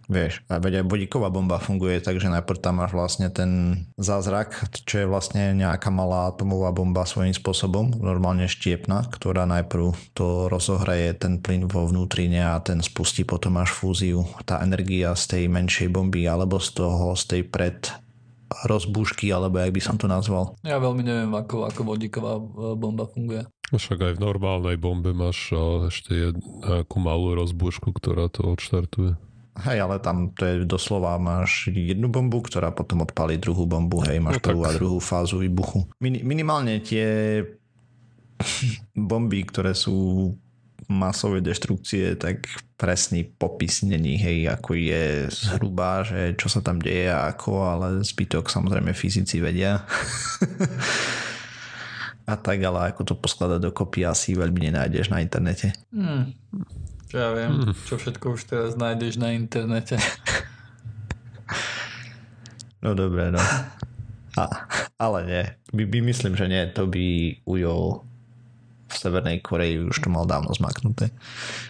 [0.06, 4.70] vieš, a veď aj vodíková bomba funguje tak, že najprv tam máš vlastne ten zázrak,
[4.86, 11.18] čo je vlastne nejaká malá atomová bomba svojím spôsobom, normálne štiepna, ktorá najprv to rozohraje
[11.18, 14.24] ten plyn vo vnútrine a ten spustí potom až fúziu.
[14.46, 17.78] Tá energia z tej menšej bomby alebo z toho, z tej pred
[18.64, 20.56] rozbúšky, alebo jak by som to nazval.
[20.62, 22.42] Ja veľmi neviem, ako, ako vodíková e,
[22.78, 23.44] bomba funguje.
[23.74, 29.18] Však aj v normálnej bombe máš a, ešte jed, nejakú malú rozbúšku, ktorá to odštartuje.
[29.56, 34.20] Hej, ale tam to je doslova, máš jednu bombu, ktorá potom odpálí druhú bombu, hej,
[34.20, 34.68] máš No prvú tak.
[34.68, 35.88] a druhú fázu výbuchu.
[36.04, 37.40] Min- minimálne tie
[38.96, 40.36] bomby, ktoré sú
[40.92, 47.10] masové deštrukcie, tak presný popis není, hej, ako je zhruba, že čo sa tam deje
[47.10, 49.82] a ako, ale zbytok samozrejme fyzici vedia.
[52.30, 55.72] a tak, ale ako to poskladať dokopy asi veľmi nenájdeš na internete.
[55.96, 56.36] Hmm.
[57.16, 57.52] Čo ja viem,
[57.82, 59.96] čo všetko už teraz nájdeš na internete.
[62.82, 63.42] No dobre, no.
[64.36, 64.44] A,
[64.96, 65.44] ale nie.
[65.72, 66.62] By, by myslím, že nie.
[66.70, 67.06] To by
[67.44, 68.06] ujol
[68.86, 71.10] v Severnej Koreji už to mal dávno zmaknuté.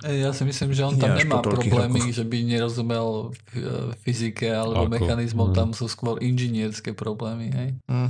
[0.04, 2.12] Ja si myslím, že on tam Nie až nemá problémy, rokoch.
[2.12, 3.64] že by nerozumel f-
[4.04, 4.92] fyzike alebo Ako?
[4.92, 5.56] mechanizmom, Mm.
[5.56, 7.48] tam sú skôr inžinierské problémy.
[7.50, 7.70] Hej?
[7.86, 8.10] Hm.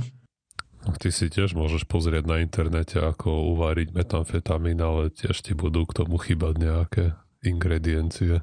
[0.92, 5.96] Ty si tiež môžeš pozrieť na internete, ako uvariť metamfetamín, ale tiež ti budú k
[5.96, 7.04] tomu chýbať nejaké
[7.46, 8.42] ingrediencie.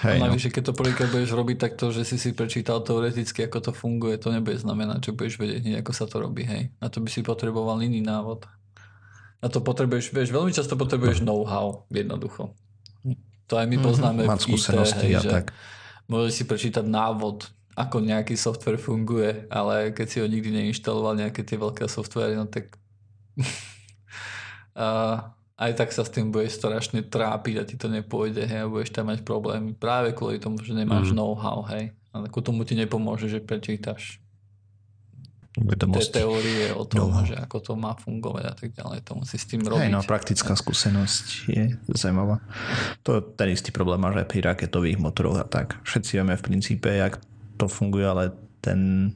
[0.00, 0.32] Hej, no.
[0.32, 4.16] navyše, keď to prvýkrát budeš robiť takto, že si si prečítal teoreticky, ako to funguje,
[4.16, 6.48] to nebude znamenať, že budeš vedieť hneď, ako sa to robí.
[6.48, 6.72] Hej.
[6.80, 8.48] Na to by si potreboval iný návod.
[9.44, 12.56] Na to potrebuješ, vieš, veľmi často potrebuješ know-how, jednoducho.
[13.50, 15.46] To aj my Mhm, poznáme Mať v IT, skúsenosti hej, a že tak.
[16.08, 21.44] môžeš si prečítať návod, ako nejaký software funguje, ale keď si ho nikdy neinštaloval, nejaké
[21.44, 22.80] tie veľké software, no tak
[24.72, 24.88] a
[25.54, 28.90] aj tak sa s tým budeš strašne trápiť a ti to nepôjde, hej, a budeš
[28.90, 31.16] tam mať problémy práve kvôli tomu, že nemáš Mm.
[31.16, 31.92] know-how, hej.
[32.10, 34.20] A ku tomu ti nepomôže, že prečítaš
[35.52, 36.12] tie Vedomosti.
[36.14, 37.28] teórie o tom, Know-how.
[37.28, 38.98] že ako to má fungovať a tak ďalej.
[39.04, 39.90] To musí s tým Hej, robiť.
[39.90, 42.40] no, praktická skúsenosť je zaujímavá.
[43.02, 45.76] To je ten istý problém máš aj pri raketových motoroch a tak.
[45.82, 47.20] Všetci vieme v princípe, jak
[47.56, 49.12] to funguje, ale ten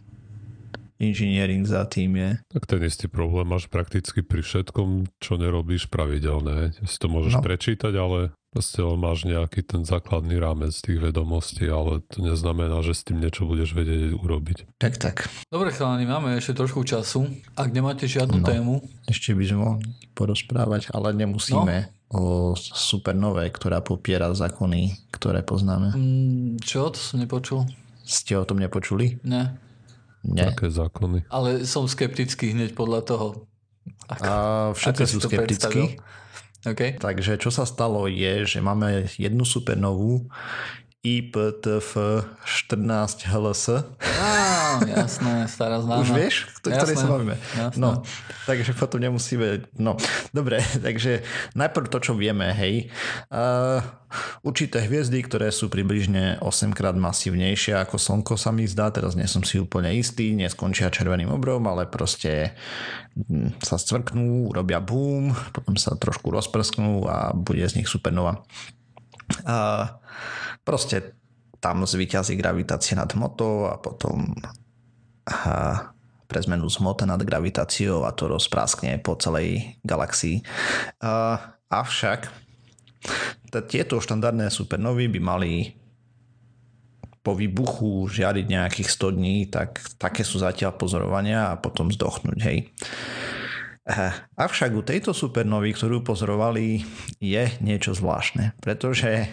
[0.98, 2.30] engineering za tým je...
[2.48, 6.72] Tak ten istý problém máš prakticky pri všetkom, čo nerobíš pravidelne.
[6.84, 7.40] Si to môžeš No.
[7.40, 7.46] no.
[7.46, 12.96] prečítať, ale proste len máš nejaký ten základný rámec tých vedomostí, ale to neznamená, že
[12.96, 14.80] s tým niečo budeš vedieť urobiť.
[14.80, 15.16] Tak, tak.
[15.46, 17.28] Dobre chalani, máme ešte trošku času.
[17.52, 18.46] Ak nemáte žiadnu No.
[18.46, 19.84] tému, Ešte by sme mohli
[20.16, 25.92] porozprávať, ale nemusíme o supernové, ktorá popiera zákony, ktoré poznáme.
[25.92, 26.88] mm, čo?
[26.88, 27.66] To som nepočul?
[28.06, 29.18] Ste o tom nepočuli?
[29.26, 29.58] Ne.
[30.26, 30.50] Nie.
[30.50, 31.30] Také zákony.
[31.30, 33.26] Ale som skeptický hneď podľa toho.
[34.10, 34.32] Ako, A
[34.74, 35.46] všetci ako sú skeptickí.
[35.46, 35.86] predstavil.
[36.66, 36.82] OK.
[36.98, 40.26] Takže čo sa stalo je, že máme jednu supernovú
[41.06, 41.94] IPTF
[42.42, 43.86] 14 HLS.
[44.02, 46.02] Á, jasné, stará známa.
[46.02, 47.38] Už vieš, o ktorej sa bavíme?
[47.54, 47.78] Jasné.
[47.78, 48.02] No,
[48.42, 49.70] takže potom nemusíme...
[49.78, 49.94] No,
[50.34, 51.22] dobre, takže
[51.54, 52.90] najprv to, čo vieme, hej.
[53.30, 53.78] Uh,
[54.42, 59.30] určité hviezdy, ktoré sú približne 8 krát masívnejšie ako Slnko sa mi zdá, teraz nie
[59.30, 62.58] som si úplne istý, neskončia červeným obrom, ale proste
[63.14, 68.42] mm, sa stvrknú, robia boom, potom sa trošku rozprsknú a bude z nich supernova.
[69.42, 69.90] Uh,
[70.62, 71.16] proste
[71.58, 74.34] tam zvíťazí gravitácia nad hmotou a potom
[75.26, 75.90] a
[76.26, 80.42] pre zmenu zmota nad gravitáciou a to rozpráskne po celej galaxii.
[81.02, 81.38] A,
[81.70, 82.30] avšak
[83.70, 85.52] tieto štandardné supernovy by mali
[87.22, 92.70] po výbuchu žiariť nejakých 100 dní, tak také sú zatiaľ pozorovania a potom zdochnúť, hej.
[94.34, 96.82] Avšak u tejto supernovy, ktorú pozorovali,
[97.22, 99.30] je niečo zvláštne, pretože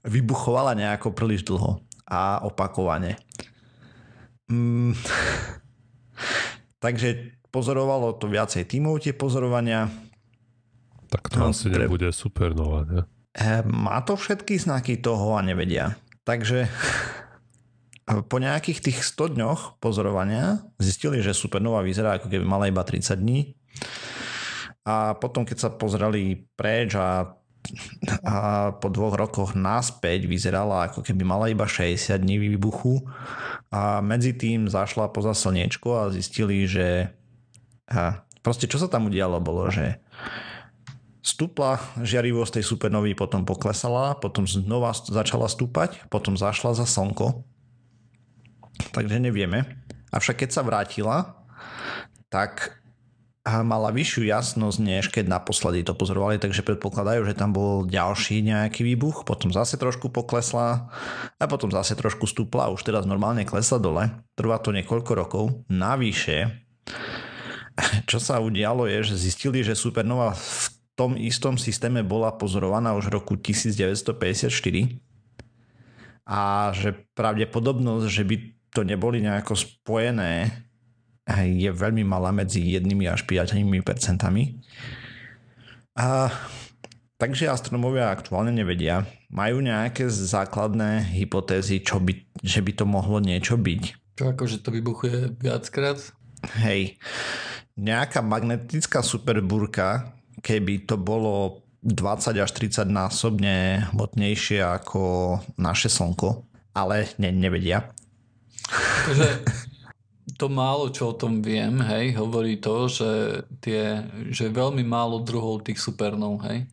[0.00, 3.20] vybuchovala nejako príliš dlho a opakovane.
[4.48, 4.96] Mm,
[6.84, 9.92] takže pozorovalo to viacej tímov tie pozorovania.
[11.12, 13.00] Tak to No, asi pre- nebude supernova, ne?
[13.36, 16.00] E, Má to všetky znaky toho a nevedia.
[16.24, 16.64] Takže
[18.30, 23.20] po nejakých tých 100 dňoch pozorovania zistili, že supernova vyzerá ako keby mala iba 30
[23.20, 23.52] dní.
[24.86, 27.34] A potom, keď sa pozreli preč a,
[28.22, 28.36] a
[28.70, 33.02] po dvoch rokoch naspäť vyzerala ako keby mala iba 60 dní výbuchu.
[33.74, 37.10] A medzi tým zašla poza slniečko a zistili, že
[37.86, 39.98] a proste čo sa tam udialo bolo, že
[41.26, 47.42] stúpla žiarivosť tej supernovy, potom poklesala, potom znova začala stúpať, potom zašla za slnko.
[48.94, 49.66] Takže nevieme.
[50.14, 51.42] Avšak keď sa vrátila,
[52.30, 52.78] tak
[53.46, 58.82] mala vyššiu jasnosť, než keď naposledy to pozorovali, takže predpokladajú, že tam bol ďalší nejaký
[58.82, 60.90] výbuch, potom zase trošku poklesla
[61.38, 64.10] a potom zase trošku stúpla už teraz normálne klesla dole.
[64.34, 65.44] Trvá to niekoľko rokov.
[65.70, 66.50] Navyše,
[68.10, 70.66] čo sa udialo je, že zistili, že supernova v
[70.98, 74.50] tom istom systéme bola pozorovaná už v roku 1954
[76.26, 78.36] a že pravdepodobnosť, že by
[78.74, 80.65] to neboli nejako spojené
[81.26, 84.62] je veľmi malá medzi jednými až 5 percentami.
[85.98, 86.30] A
[87.18, 89.08] takže astronomovia aktuálne nevedia.
[89.26, 92.14] Majú nejaké základné hypotézy, čo by,
[92.46, 93.82] že by to mohlo niečo byť.
[94.14, 95.98] Čo akože to vybuchuje viackrát?
[96.62, 96.94] Hej,
[97.74, 107.10] nejaká magnetická superbúrka, keby to bolo 20 až 30 násobne hmotnejšie ako naše Slnko, ale
[107.18, 107.90] ne, nevedia.
[109.06, 109.28] Takže
[110.34, 113.12] to málo, čo o tom viem, hej, hovorí to, že,
[113.62, 114.02] tie,
[114.34, 116.66] že veľmi málo druhov tých supernov, hej.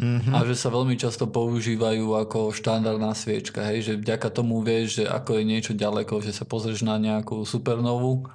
[0.00, 0.32] Mhm.
[0.34, 5.04] A že sa veľmi často používajú ako štandardná sviečka, hej, že vďaka tomu vieš, že
[5.04, 8.26] ako je niečo ďaleko, že sa pozrieš na nejakú supernovu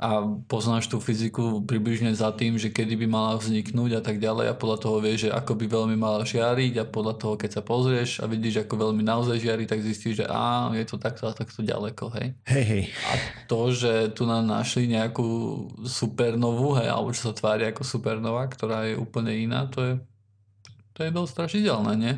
[0.00, 4.48] a poznáš tú fyziku približne za tým, že kedy by mala vzniknúť a tak ďalej
[4.48, 7.62] a podľa toho vieš, že ako by veľmi mala žiariť a podľa toho, keď sa
[7.62, 11.36] pozrieš a vidíš, ako veľmi naozaj žiari, tak zistíš, že á, je to takto a
[11.36, 12.32] takto ďaleko, hej.
[12.48, 12.84] Hej, hej.
[12.88, 13.12] A
[13.44, 15.28] to, že tu nám našli nejakú
[15.84, 19.94] supernovu, hej, alebo čo sa tvári ako supernova, ktorá je úplne iná, to je,
[20.96, 22.14] to je dosť strašidelné, nie?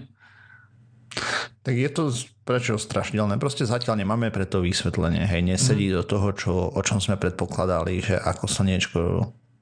[1.62, 2.10] Tak je to
[2.42, 3.38] prečo strašidelné?
[3.38, 5.22] Proste zatiaľ nemáme pre to vysvetlenie.
[5.22, 5.94] Hej, nesedí mm.
[5.94, 9.00] do toho, čo, o čom sme predpokladali, že ako slniečko,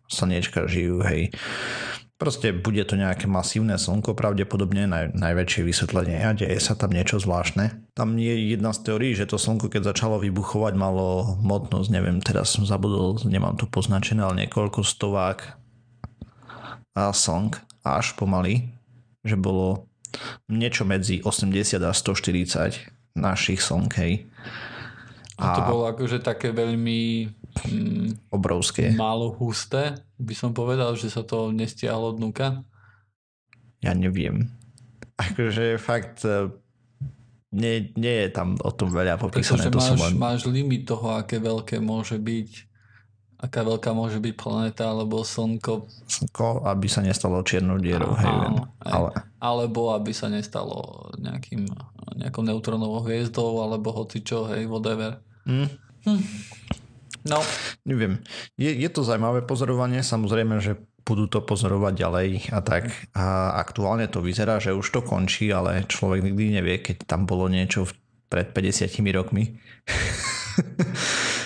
[0.09, 1.05] slniečka žijú.
[1.05, 1.37] Hej.
[2.21, 7.17] Proste bude to nejaké masívne slnko, pravdepodobne naj, najväčšie vysvetlenie a deje sa tam niečo
[7.17, 7.97] zvláštne.
[7.97, 12.53] Tam je jedna z teórií, že to slnko, keď začalo vybuchovať, malo hmotnosť, neviem, teraz
[12.53, 15.39] som zabudol, nemám to poznačené, ale niekoľko stovák
[16.93, 17.57] a slnk
[17.89, 18.69] až pomaly,
[19.25, 19.89] že bolo
[20.51, 24.27] niečo medzi 80 a 140 našich slnk, hej.
[25.41, 27.31] A, a to bolo akože také veľmi
[27.65, 28.93] mm, obrovské.
[28.93, 32.61] Málo husté, by som povedal, že sa to nestiahlo od nuka.
[33.81, 34.53] Ja neviem.
[35.17, 36.53] Akože fakt e,
[37.57, 39.73] nie, nie je tam o tom veľa popísané.
[39.73, 40.13] Pretože to máš, len...
[40.21, 42.70] máš limit toho, aké veľké môže byť
[43.41, 45.89] aká veľká môže byť planéta alebo slnko.
[46.05, 48.13] Slnko, aby sa nestalo čiernou dierou.
[48.13, 49.11] Hej, áno, ale...
[49.41, 51.65] Alebo aby sa nestalo nejakým,
[52.21, 55.25] nejakou neutronovou hviezdou alebo hocičo, hej, whatever.
[55.49, 55.73] Mm.
[56.05, 56.23] Hm.
[57.25, 57.41] No.
[57.89, 58.21] Neviem.
[58.61, 62.93] Je, je to zaujímavé pozorovanie, samozrejme, že budú to pozorovať ďalej a tak.
[63.17, 67.49] A aktuálne to vyzerá, že už to končí, ale človek nikdy nevie, keď tam bolo
[67.49, 67.89] niečo
[68.29, 69.57] pred 50 rokmi.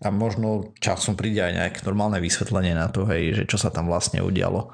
[0.00, 3.92] a možno časom príde aj nejaké normálne vysvetlenie na to, hej, že čo sa tam
[3.92, 4.72] vlastne udialo.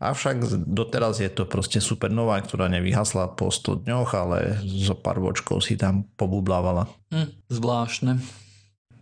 [0.00, 5.60] Avšak doteraz je to proste supernova, ktorá nevyhasla po 100 dňoch, ale zo pár vočkov
[5.60, 6.88] si tam pobublávala.
[7.12, 8.12] Hm, zvláštne.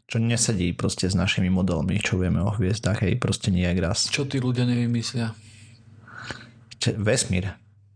[0.09, 4.09] Čo nesedí proste s našimi modelmi, čo vieme o hviezdách, hej, proste nejak raz.
[4.09, 5.37] Čo tí ľudia nevymyslia?
[6.81, 7.53] Če, vesmír.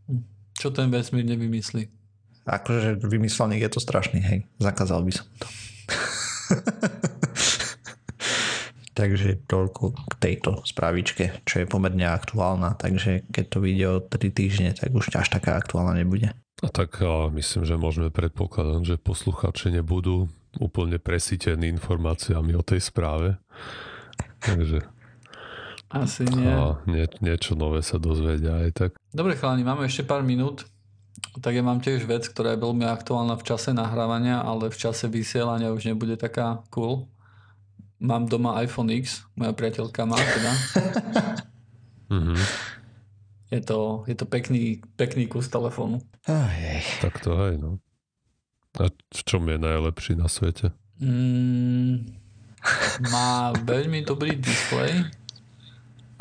[0.07, 0.23] Hm.
[0.55, 1.88] Čo ten vesmír nevymyslí?
[2.45, 4.38] Akože vymyslených je to strašný, hej.
[4.61, 5.49] Zakázal by som to.
[8.99, 14.31] takže toľko k tejto spravičke, čo je pomerne aktuálna, takže keď to vyjde o 3
[14.31, 16.37] týždne, tak už až taká aktuálna nebude.
[16.62, 22.79] A tak a myslím, že môžeme predpokladať, že posluchači nebudú úplne presítení informáciami o tej
[22.79, 23.43] správe.
[24.38, 24.87] Takže
[25.93, 26.49] asi nie.
[26.49, 28.91] A nie, niečo nové sa dozvedia aj tak.
[29.12, 30.65] Dobre chalani, máme ešte pár minút.
[31.33, 35.09] Tak ja mám tiež vec, ktorá je veľmi aktuálna v čase nahrávania, ale v čase
[35.09, 37.09] vysielania už nebude taká cool.
[38.03, 40.53] Mám doma iPhone X, moja priateľka má teda.
[42.13, 42.41] mm-hmm.
[43.53, 46.01] Je to, je to pekný, pekný kus telefónu.
[47.05, 47.85] Tak to aj, no.
[48.81, 50.73] A v čom je najlepší na svete?
[50.97, 52.17] Mm,
[53.13, 55.05] má veľmi dobrý displej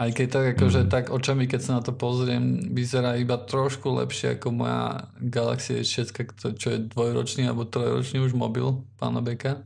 [0.02, 0.90] aj keď tak akože mm.
[0.90, 6.10] tak očami, keď sa na to pozriem, vyzerá iba trošku lepšie ako moja Galaxy S6,
[6.58, 9.62] čo je dvojročný alebo trojročný už mobil pána Beka.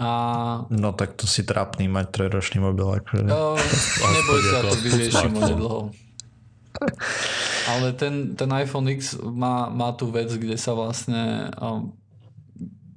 [0.00, 0.08] A...
[0.72, 2.88] No tak to si trápný mať trojročný mobil.
[2.88, 3.24] Akože...
[3.28, 3.56] No,
[4.16, 5.80] neboj sa, to vyrieším onedlho.
[7.68, 11.96] Ale ten, ten iPhone X má, má tú vec, kde sa vlastne um,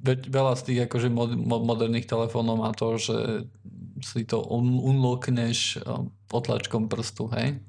[0.04, 3.48] veľa z tých akože mod, moderných telefónov má to, že
[4.02, 7.60] si to un- unlockneš um, otlačkom prstu, hej?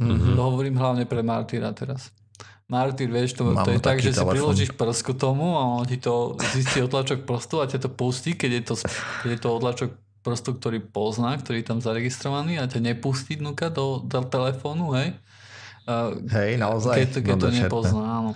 [0.00, 0.34] Mm-hmm.
[0.34, 2.10] To hovorím hlavne pre Martyra teraz.
[2.72, 4.24] Martyr, vieš, to, to je tak, že telefon.
[4.24, 7.90] si priložíš prst k tomu a on ti to zistí otlačok prstu a ťa to
[7.92, 8.74] pustí, keď je to,
[9.20, 9.90] keď je to otlačok
[10.24, 15.12] prstu, ktorý pozná, ktorý je tam zaregistrovaný a ťa nepustí dnuka do, do telefónu, hej?
[16.32, 16.96] Hej, naozaj.
[16.96, 18.32] Keď, keď to nepozná, áno.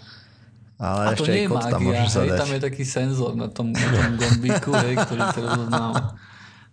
[0.77, 3.89] Ale a to nie je magia, tam, hej, tam je taký senzor na tom, na
[3.89, 6.03] tom gombíku, hej, ktorý to rozoznáva.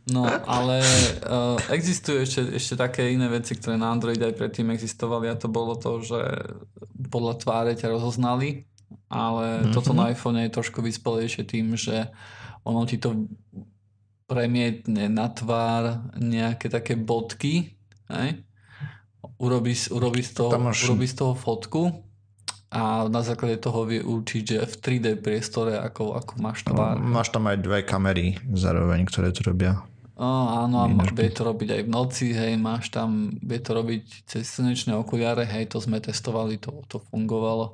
[0.04, 0.84] No, ale
[1.24, 5.48] uh, existujú ešte, ešte také iné veci, ktoré na Android aj predtým existovali a to
[5.48, 6.20] bolo to, že
[7.08, 8.68] podľa tváre ťa rozoznali,
[9.08, 9.72] ale mm-hmm.
[9.72, 12.12] toto na iPhone je trošku vyspelejšie tým, že
[12.68, 13.32] ono ti to
[14.28, 17.80] premietne na tvár nejaké také bodky,
[18.12, 18.44] hej?
[19.40, 20.84] Urobí, urobí, z toho, máš...
[20.84, 22.04] urobí z toho fotku
[22.74, 27.00] a na základe toho vie určiť, že v 3D priestore ako, ako máš tvár.
[27.00, 29.86] Máš tam aj dve kamery zároveň, ktoré to robia.
[30.14, 34.30] No, áno, a vie to robiť aj v noci, hej, máš tam, vie to robiť
[34.30, 37.74] cez slnečné okuliare, hej, to sme testovali, to, to fungovalo.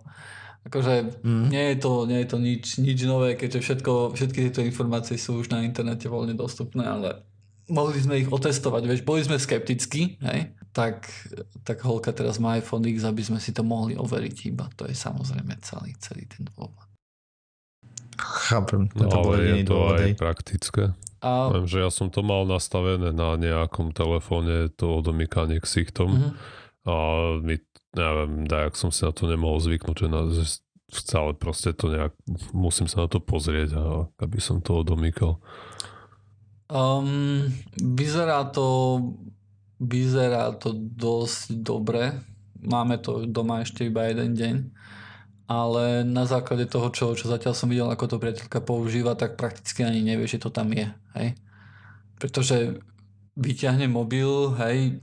[0.64, 1.52] Akože mm.
[1.52, 5.44] nie, je to, nie je to nič, nič nové, keďže všetko, všetky tieto informácie sú
[5.44, 7.28] už na internete voľne dostupné, ale
[7.68, 11.12] mohli sme ich otestovať, vieš, boli sme skeptickí, hej, tak,
[11.68, 14.72] tak holka teraz má iPhone X, aby sme si to mohli overiť iba.
[14.80, 16.88] To je samozrejme celý, celý ten dôvod.
[18.20, 19.96] Chápem, to No, ale je to dôvod.
[19.98, 20.14] aj hej.
[20.16, 20.84] praktické.
[21.20, 26.10] A Viem, že ja som to mal nastavené na nejakom telefóne, to odomykanie ksichtom.
[26.10, 26.30] Mhm.
[26.88, 26.96] A
[27.44, 27.56] my,
[27.96, 30.44] neviem, dajak som si na to nemohol zvyknúť, že, na, že
[30.90, 32.16] stále proste to nejak,
[32.56, 33.84] musím sa na to pozrieť, a,
[34.24, 35.38] aby som to odomýkal.
[36.70, 38.98] Um, vyzerá to
[39.80, 42.20] vyzerá to dosť dobre.
[42.60, 44.56] Máme to doma ešte iba jeden deň.
[45.50, 49.82] Ale na základe toho, čo, čo zatiaľ som videl, ako to priateľka používa, tak prakticky
[49.82, 50.94] ani nevie, že to tam je.
[51.18, 51.34] Hej?
[52.22, 52.78] Pretože
[53.34, 54.30] vyťahne mobil,
[54.62, 55.02] hej,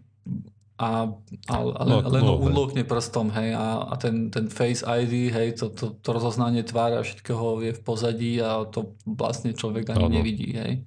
[0.76, 1.08] a,
[1.48, 5.32] a, a len, No, len no, unlockne prstom, hej, a, a ten, ten Face ID,
[5.32, 10.04] hej, to, to, to rozoznanie tvára všetkého je v pozadí a to vlastne človek ani
[10.04, 10.14] Áno.
[10.20, 10.84] nevidí, hej.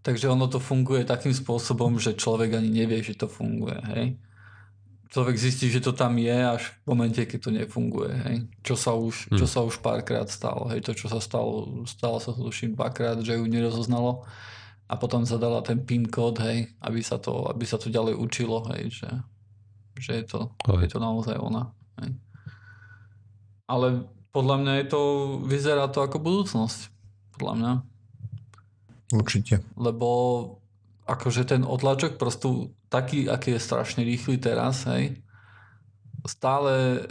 [0.00, 4.16] Takže ono to funguje takým spôsobom, že človek ani nevie, že to funguje, hej.
[5.06, 8.36] Človek zistí, že to tam je až v momente, keď to nefunguje, hej.
[8.60, 9.52] Čo sa už, čo Hm.
[9.52, 10.82] sa už párkrát stalo, hej.
[10.82, 14.26] To, čo sa stalo, stalo sa to tuším dvakrát, že ju nerozoznalo
[14.86, 18.66] a potom zadala ten PIN kód, hej, aby sa to, aby sa to ďalej učilo,
[18.74, 19.10] hej, že,
[19.96, 20.82] že je, to, Aj.
[20.82, 21.70] je to naozaj ona.
[22.02, 22.10] Hej.
[23.66, 23.86] Ale
[24.30, 25.00] podľa mňa je to,
[25.46, 26.90] vyzerá to ako budúcnosť.
[27.34, 27.72] Podľa mňa
[29.14, 29.62] Určite.
[29.78, 30.08] lebo
[31.06, 35.22] akože ten otlačok prostu taký, aký je strašne rýchly teraz, hej,
[36.26, 37.06] stále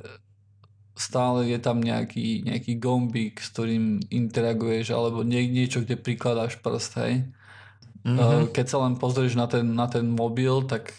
[0.96, 6.92] stále je tam nejaký, nejaký gombík, s ktorým interaguješ, alebo nie, niečo, kde prikladáš prst,
[7.04, 7.14] hej.
[8.08, 8.18] Mhm.
[8.18, 10.96] Uh, Keď sa len pozrieš na ten, na ten mobil, tak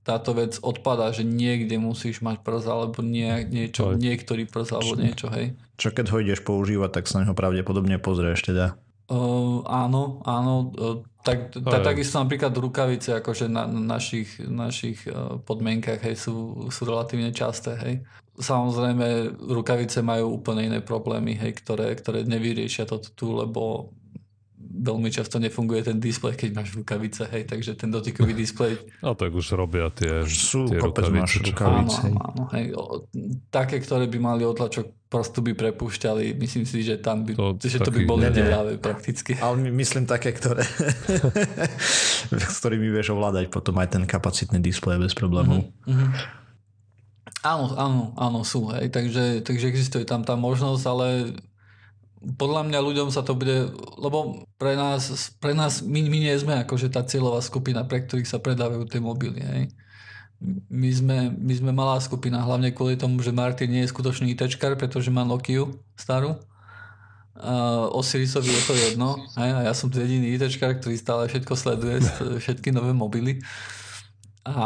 [0.00, 5.28] táto vec odpadá, že niekde musíš mať prst, alebo nie, niečo, niektorý prst, alebo niečo,
[5.28, 5.52] hej.
[5.76, 8.80] Čo keď ho ideš používať, tak sa na neho pravdepodobne pozrieš teda.
[9.08, 10.68] Uh, áno, áno.
[10.76, 16.68] Uh, tak, ta, takisto napríklad rukavice akože na, na našich, našich uh, podmienkach hej, sú,
[16.68, 17.72] sú relatívne časté.
[17.80, 17.94] Hej.
[18.36, 23.92] Samozrejme, rukavice majú úplne iné problémy, hej, ktoré, ktoré nevyriešia to tu, lebo
[24.78, 29.34] veľmi často nefunguje ten displej, keď máš rukavice, hej, takže ten dotykový displej A tak
[29.34, 32.06] už robia tie, Sú tie kopec máš rukavice.
[32.06, 32.66] Áno, áno, hej.
[32.78, 33.04] O,
[33.50, 36.38] také, ktoré by mali otlačok, prosto by prepúšťali.
[36.38, 39.34] Myslím si, že tam by, To že to by boli deľavé prakticky.
[39.40, 40.62] Ale my, myslím také, ktoré
[42.52, 45.66] s ktorými vieš ovládať potom aj ten kapacitný displej bez problémov.
[45.88, 46.38] Mhm.
[47.46, 48.90] Áno, áno, áno, sú, hej.
[48.90, 51.06] Takže, takže existuje tam tá možnosť, ale
[52.18, 56.58] podľa mňa ľuďom sa to bude, lebo pre nás, pre nás my, my nie sme
[56.66, 59.62] akože tá cieľová skupina, pre ktorých sa predávajú tie mobily, hej.
[60.70, 64.78] My sme, my sme malá skupina, hlavne kvôli tomu, že Martin nie je skutočný ITčkar,
[64.78, 66.38] pretože má Nokiu starú.
[67.38, 72.02] Uh, Osirisovi je to jedno, hej, a ja som jediný ITčkar, ktorý stále všetko sleduje,
[72.42, 73.38] všetky nové mobily.
[74.42, 74.58] A,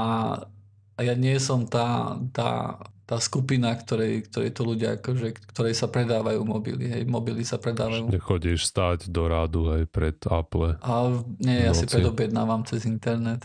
[0.96, 2.80] a ja nie som tá, tá,
[3.12, 6.88] tá skupina, ktorej, ktorej to ľudia, akože, ktorej sa predávajú mobily.
[6.88, 8.08] Hej, mobily sa predávajú.
[8.08, 10.80] Nechodíš stáť do rádu aj pred Apple.
[10.80, 13.44] A nie, ja si predobjednávam cez internet.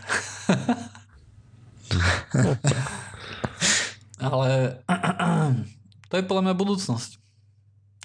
[4.24, 4.80] Ale
[6.08, 7.20] to je podľa mňa budúcnosť.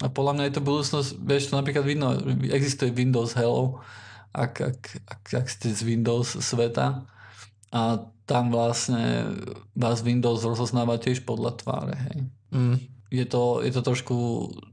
[0.03, 3.79] A podľa mňa je to budúcnosť, vieš, to napríklad Windows, existuje Windows Hello,
[4.35, 7.07] ak, ak, ak, ak ste z Windows sveta
[7.71, 9.27] a tam vlastne
[9.75, 12.17] vás Windows rozoznáva tiež podľa tváre, hej.
[12.55, 12.77] Mm.
[13.13, 14.15] Je to, je to trošku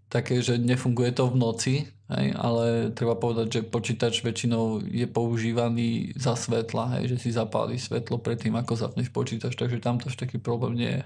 [0.09, 1.75] také, že nefunguje to v noci,
[2.09, 7.77] hej, ale treba povedať, že počítač väčšinou je používaný za svetla, hej, že si zapáli
[7.77, 11.05] svetlo predtým, ako zapneš počítač, takže tam to až taký problém nie je.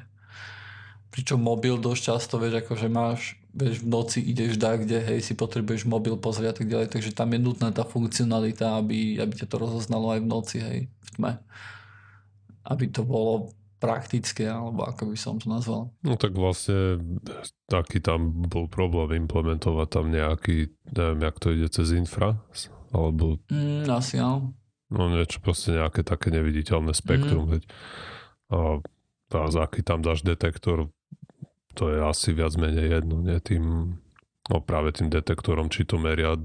[1.10, 5.34] Pričom mobil dosť často, vieš, akože máš, vieš, v noci ideš da, kde, hej, si
[5.34, 9.46] potrebuješ mobil pozrieť a tak ďalej, takže tam je nutná tá funkcionalita, aby, aby ťa
[9.46, 11.32] to rozoznalo aj v noci, hej, v tme.
[12.64, 15.92] Aby to bolo praktické, alebo ako by som to nazval.
[16.00, 16.96] No tak vlastne
[17.68, 22.40] taký tam bol problém implementovať tam nejaký, neviem, jak to ide cez infra,
[22.96, 24.56] alebo Mm, asi áno.
[24.88, 27.60] no niečo proste nejaké také neviditeľné spektrum.
[27.60, 27.64] Mm.
[28.54, 28.58] A,
[29.36, 30.88] a za aký tam dáš detektor,
[31.76, 33.98] to je asi viac menej jedno, nie tým,
[34.48, 36.40] no práve tým detektorom, či to meria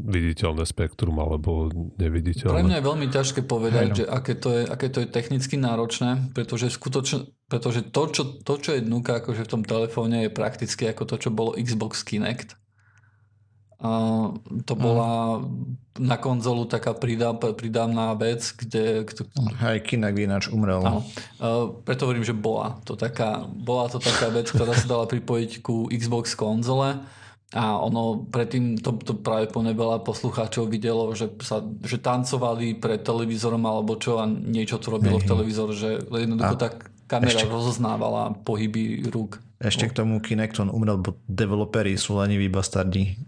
[0.00, 1.68] viditeľné spektrum alebo
[2.00, 2.56] neviditeľné.
[2.56, 3.98] Pre mňa je veľmi ťažké povedať, Hej, no.
[3.98, 8.54] že aké to, je, aké to je technicky náročné, pretože skutočne, pretože to, čo, to,
[8.56, 12.56] čo je dnuka akože v tom telefóne je prakticky ako to, čo bolo Xbox Kinect.
[13.80, 13.88] A
[14.68, 15.40] to bola
[15.96, 19.08] na konzolu taká pridá, pridávna vec, kde...
[19.08, 19.24] kde
[19.56, 20.84] Aj Kinect ináč umrel.
[20.84, 21.00] Áno.
[21.40, 25.64] Uh, preto hovorím, že bola to taká, bola to taká vec, ktorá sa dala pripojiť
[25.64, 27.00] ku Xbox konzole
[27.50, 33.02] a ono predtým to, to práve plne veľa poslucháčov videlo, že, sa, že tancovali pred
[33.02, 36.68] televízorom alebo čo a niečo to robilo v televízor, že jednoducho A tá
[37.10, 39.42] kamera ešte- rozoznávala pohyby rúk.
[39.58, 43.18] Ešte k tomu Kinect on umrel, bo developeri sú leniví bastardi.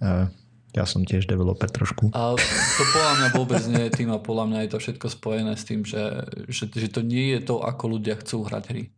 [0.72, 2.08] Ja som tiež developer trošku.
[2.16, 5.52] A to podľa mňa vôbec nie je tým a podľa mňa je to všetko spojené
[5.52, 8.88] s tým, že, že, že to nie je to, ako ľudia chcú hrať hry.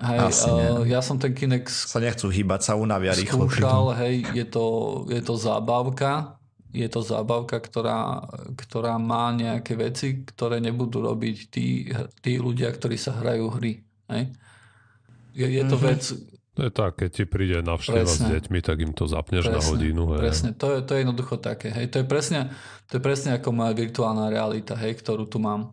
[0.00, 3.44] Hej, uh, ja som ten Kinect sa nechcú hýbať, sa unavia rýchlo.
[3.44, 4.64] Skúšal, hej, je to,
[5.12, 6.40] je to zábavka,
[6.72, 8.24] je to zábavka, ktorá,
[8.56, 11.92] ktorá má nejaké veci, ktoré nebudú robiť tí,
[12.24, 13.84] tí ľudia, ktorí sa hrajú hry.
[14.08, 14.32] Hej.
[15.36, 15.90] Je, je to mm-hmm.
[15.92, 16.02] vec,
[16.60, 19.60] to je tak, keď ti príde navšteva s deťmi, tak im to zapneš presne, na
[19.64, 20.02] hodinu.
[20.12, 20.20] Hej.
[20.20, 21.72] Presne, to je, to je jednoducho také.
[21.72, 21.94] Hej.
[21.94, 22.40] To, je presne,
[22.90, 25.72] to je presne ako moja virtuálna realita, hej, ktorú tu mám.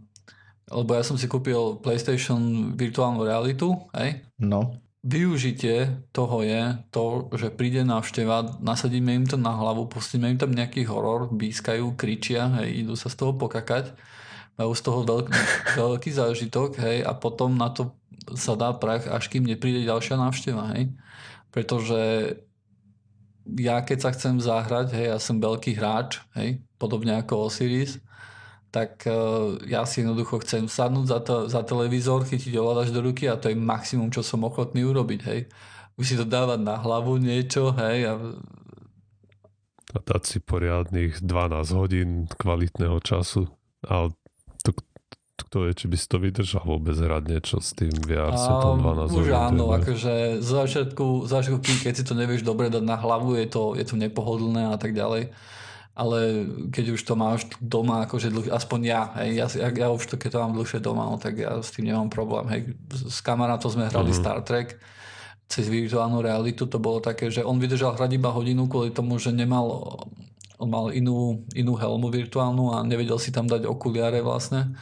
[0.67, 4.19] Lebo ja som si kúpil PlayStation virtuálnu realitu, hej.
[4.35, 4.75] No.
[5.07, 10.51] Využitie toho je to, že príde návšteva, nasadíme im to na hlavu, pustíme im tam
[10.51, 13.95] nejaký horor, bískajú, kričia, hej, idú sa z toho pokakať,
[14.59, 15.31] majú z toho veľký,
[15.79, 17.95] veľký zážitok, hej, a potom na to
[18.35, 20.91] sa dá prach, až kým nepríde ďalšia návšteva, hej.
[21.55, 21.99] Pretože
[23.55, 28.03] ja keď sa chcem zahrať, hej, ja som veľký hráč, hej, podobne ako Osiris,
[28.77, 33.25] tak uh, ja si jednoducho chcem sadnúť za, to, za televízor, chytiť ovládač do ruky
[33.25, 35.49] a to je maximum, čo som ochotný urobiť, hej.
[35.97, 38.13] Už si to dávať na hlavu niečo, hej, a
[39.95, 43.47] a dať si poriadnych 12 hodín kvalitného času.
[43.87, 44.11] Ale
[45.37, 49.15] kto vie, či by si to vydržal vôbec hrať niečo s tým VR setom 12
[49.15, 53.47] Už áno, akože z začiatku, začiatku, keď si to nevieš dobre dať na hlavu, je
[53.47, 55.31] to, je to nepohodlné a tak ďalej.
[55.97, 60.05] Ale keď už to máš doma, akože dlh, aspoň ja, hej, ja, ja, ja už
[60.05, 62.45] to, keď to mám dlhšie doma, no, tak ja s tým nemám problém.
[62.53, 62.61] Hej.
[63.09, 64.21] S kamarátom sme hrali mm-hmm.
[64.21, 64.77] Star Trek
[65.49, 69.33] cez virtuálnu realitu, to bolo také, že on vydržal hrať iba hodinu kvôli tomu, že
[69.33, 69.97] nemal
[70.57, 74.73] on mal inú, inú helmu virtuálnu a nevedel si tam dať okuliare vlastne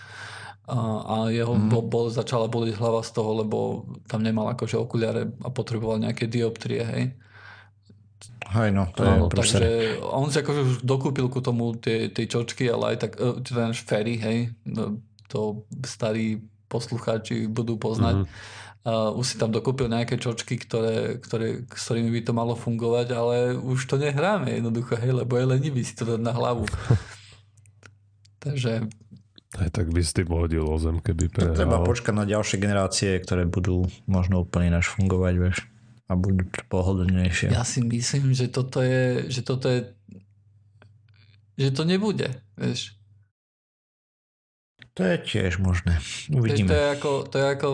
[0.65, 1.69] a, a jeho mm.
[1.69, 3.57] bol, bol, začala boliť hlava z toho, lebo
[4.09, 7.03] tam nemal akože okuliare a potreboval nejaké dioptrie, hej.
[8.45, 9.65] Hej, no, to no, je Takže
[10.05, 13.73] on si akože už dokúpil ku tomu tie, tie čočky, ale aj tak, e, ten
[13.73, 14.37] Ferry, hej,
[14.69, 18.25] no, to starí poslucháči budú poznať.
[18.25, 18.63] Mm-hmm.
[18.85, 23.07] Uh, už si tam dokúpil nejaké čočky, ktoré, ktoré, s ktorými by to malo fungovať,
[23.17, 26.69] ale už to nehráme jednoducho, hej, lebo je lenivý si to dať na hlavu.
[28.45, 28.85] Takže
[29.55, 31.55] aj tak by s tým hodil o zem, keby prehral.
[31.55, 35.57] Treba počkať na ďalšie generácie, ktoré budú možno úplne ináč fungovať, vieš.
[36.05, 37.49] A budú pohodlnejšie.
[37.49, 39.89] Ja si myslím, že toto je, že toto je,
[41.57, 42.93] že to nebude, vieš.
[44.95, 45.99] To je tiež možné.
[46.31, 46.71] Uvidíme.
[46.71, 47.69] To je ako, to je ako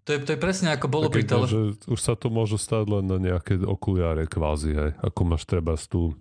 [0.00, 1.44] to je, to je presne ako bolo pri tele...
[1.76, 4.90] Už sa to môže stať len na nejaké okuliare kvázi, hej.
[5.04, 6.18] Ako máš treba tú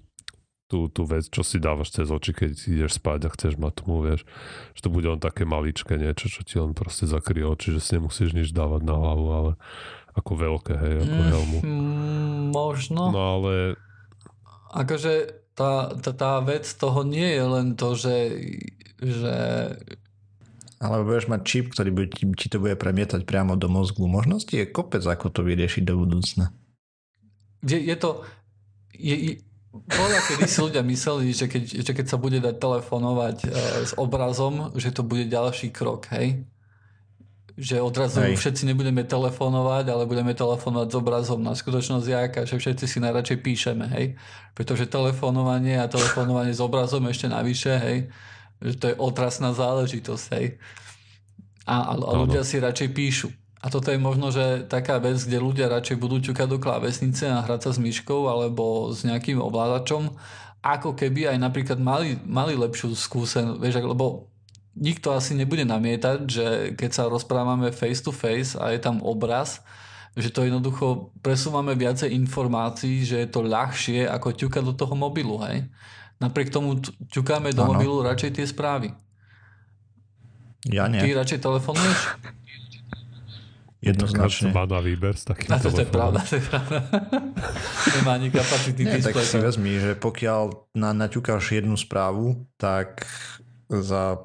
[0.69, 4.05] tú, tú vec, čo si dávaš cez oči, keď ideš spať a chceš mať tomu,
[4.05, 4.21] vieš,
[4.77, 7.97] že to bude len také maličké niečo, čo ti len proste zakrie oči, že si
[7.97, 9.51] nemusíš nič dávať na hlavu, ale
[10.15, 11.59] ako veľké, hej, ako mm, helmu.
[12.53, 13.01] Možno.
[13.13, 13.77] No ale...
[14.69, 18.17] Akože tá, tá, tá vec toho nie je len to, že,
[19.01, 19.35] že
[20.79, 24.07] alebo budeš mať čip, ktorý by, ti, ti to bude premietať priamo do mozgu.
[24.07, 26.55] Možnosti je kopec, ako to vyriešiť do budúcna.
[27.67, 28.23] Je, je to...
[28.95, 33.49] Je, Bola, kedy si ľudia mysleli, že keď, že keď sa bude dať telefonovať uh,
[33.85, 36.41] s obrazom, že to bude ďalší krok, hej?
[37.59, 38.39] Že odrazu hej.
[38.39, 41.43] všetci nebudeme telefonovať, ale budeme telefonovať s obrazom.
[41.43, 44.15] Na skutočnosť je aká, že všetci si najradšej píšeme, hej?
[44.55, 47.97] Pretože telefonovanie a telefonovanie s obrazom ešte navyše, hej?
[48.63, 50.55] Že to je otrasná záležitosť, hej?
[51.67, 53.27] A, a, a ľudia si radšej píšu.
[53.59, 57.43] A toto je možno, že taká vec, kde ľudia radšej budú ťukať do klávesnice a
[57.43, 60.15] hrať sa s myškou alebo s nejakým ovládačom,
[60.63, 64.31] ako keby aj napríklad mali, mali lepšiu skúsenosť, vieš, lebo
[64.77, 66.45] nikto asi nebude namietať, že
[66.77, 69.61] keď sa rozprávame face to face a je tam obraz,
[70.17, 75.39] že to jednoducho presúvame viacej informácií, že je to ľahšie ako ťukať do toho mobilu,
[75.45, 75.69] hej.
[76.19, 77.77] Napriek tomu ťukáme do ano.
[77.77, 78.91] mobilu radšej tie správy.
[80.67, 80.99] Ja nie.
[80.99, 81.99] Ty radšej telefonuješ?
[83.79, 84.51] Jednoznačne.
[84.51, 86.83] Má na výber s takým to, to je pravda, to je pravda.
[87.95, 93.07] Nemá ani kapacity Nie, tak si vezmi, že pokiaľ na, naťukáš jednu správu, tak
[93.71, 94.19] za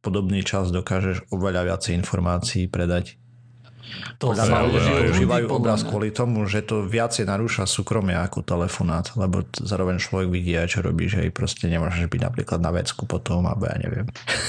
[0.00, 3.17] podobný čas dokážeš oveľa viacej informácií predať
[4.18, 10.02] to sa užívajú obraz kvôli tomu, že to viacej narúša súkromie ako telefonát, lebo zároveň
[10.02, 13.76] človek vidí aj čo robíš, že proste nemôžeš byť napríklad na vecku potom, alebo ja
[13.78, 14.06] neviem.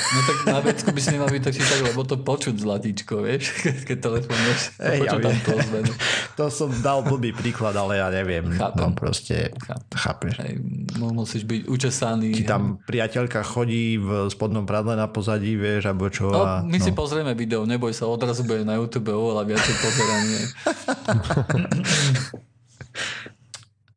[0.09, 3.53] No tak na vecku by si nemal byť taký tak, lebo to počuť zlatíčko, vieš,
[3.87, 4.61] keď telefonuješ.
[4.81, 5.53] Hey, ja tam to,
[6.39, 8.49] to som dal blbý príklad, ale ja neviem.
[8.55, 8.81] Chápem.
[8.81, 9.53] No proste,
[9.93, 10.41] chápeš.
[10.41, 10.57] Hej,
[10.97, 12.33] musíš byť učesaný.
[12.33, 16.31] Ti tam priateľka chodí v spodnom pradle na pozadí, vieš, alebo čo.
[16.33, 16.83] No, a, my no.
[16.83, 20.41] si pozrieme video, neboj sa, odrazu bude na YouTube oveľa viacej pozeraní.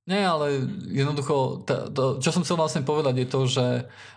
[0.02, 3.68] Nie, ale jednoducho, tá, to, čo som chcel vlastne povedať je to, že,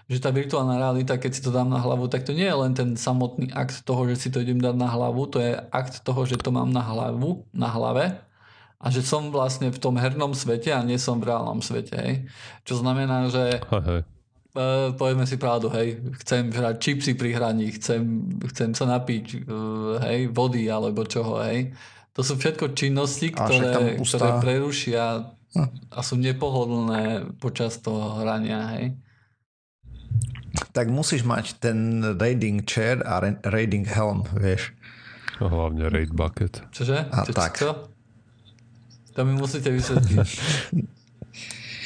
[0.09, 2.73] že tá virtuálna realita, keď si to dám na hlavu, tak to nie je len
[2.73, 6.25] ten samotný akt toho, že si to idem dať na hlavu, to je akt toho,
[6.25, 8.17] že to mám na hlavu, na hlave
[8.81, 11.95] a že som vlastne v tom hernom svete a nie som v reálnom svete.
[11.95, 12.15] Hej.
[12.65, 14.01] Čo znamená, že Hej, hej.
[14.55, 18.23] Uh, povieme si pravdu, hej, chcem hrať čipsy pri hraní, chcem,
[18.55, 21.75] chcem sa napiť, uh, hej, vody alebo čoho, hej.
[22.15, 25.27] To sú všetko činnosti, ktoré, ústa- ktoré prerušia
[25.91, 28.95] a sú nepohodlné počas toho hrania, hej.
[30.71, 34.71] Tak musíš mať ten raiding chair a ra- raiding helm, vieš.
[35.43, 36.63] A hlavne raid bucket.
[36.71, 37.11] Čože?
[37.11, 37.59] A Čo, tak.
[37.59, 37.91] Čo?
[39.15, 40.27] To mi musíte vysvetliť.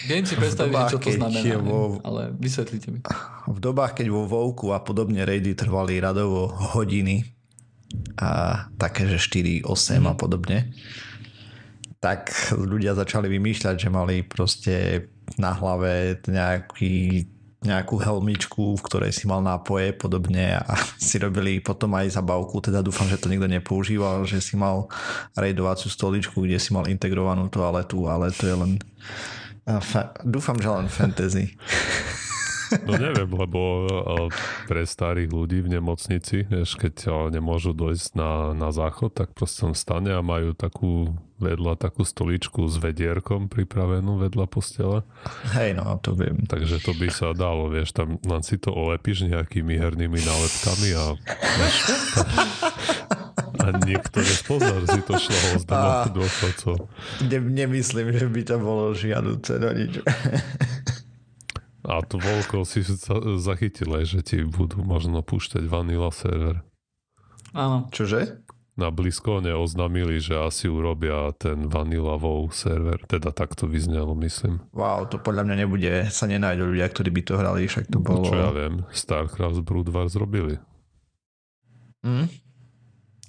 [0.08, 3.00] Viem si predstaviť, dobách, čo to znamená, vo- ale vysvetlite mi.
[3.50, 6.48] V dobách, keď vo Vovku a podobne raidy trvali radovo
[6.78, 7.26] hodiny
[8.22, 10.72] a také, že 4, 8 a podobne,
[12.00, 17.28] tak ľudia začali vymýšľať, že mali proste na hlave nejaký,
[17.60, 20.64] nejakú helmičku, v ktorej si mal nápoje podobne a
[21.02, 24.88] si robili potom aj zabavku, teda dúfam, že to nikto nepoužíval, že si mal
[25.36, 28.72] raidovaciu stoličku, kde si mal integrovanú toaletu, ale to je len
[29.70, 31.54] a fa- dúfam, že len fantasy.
[32.86, 34.30] No neviem, lebo eh,
[34.70, 39.66] pre starých ľudí v nemocnici, vieš, keď eh, nemôžu dojsť na, na záchod, tak proste
[39.66, 45.08] tam stane a majú takú vedľa takú stoličku s vedierkom pripravenú vedľa postele.
[45.56, 46.44] Hej, no, to viem.
[46.44, 51.04] Takže to by sa dalo, vieš, tam len si to olepíš nejakými hernými nálepkami a
[51.40, 51.76] vieš,
[52.20, 52.99] a
[53.78, 55.66] niekto nespozná, že si to šlo z
[56.10, 56.76] dôchodcov.
[57.28, 59.94] Ne, nemyslím, že by to bolo žiaduce do nič.
[61.90, 62.86] A to voľko si
[63.42, 66.62] zachytil aj, že ti budú možno púšťať vanilla server.
[67.58, 68.46] Áno, Čože?
[68.80, 73.04] Na Blizzcone oznámili, že asi urobia ten Vanilla WoW server.
[73.12, 74.64] Teda tak to vyznelo, myslím.
[74.72, 78.24] Wow, to podľa mňa nebude, sa nenájdu ľudia, ktorí by to hrali, však to bolo...
[78.24, 80.64] Čo ja viem, StarCraft Brood zrobili.
[82.08, 82.32] Hm?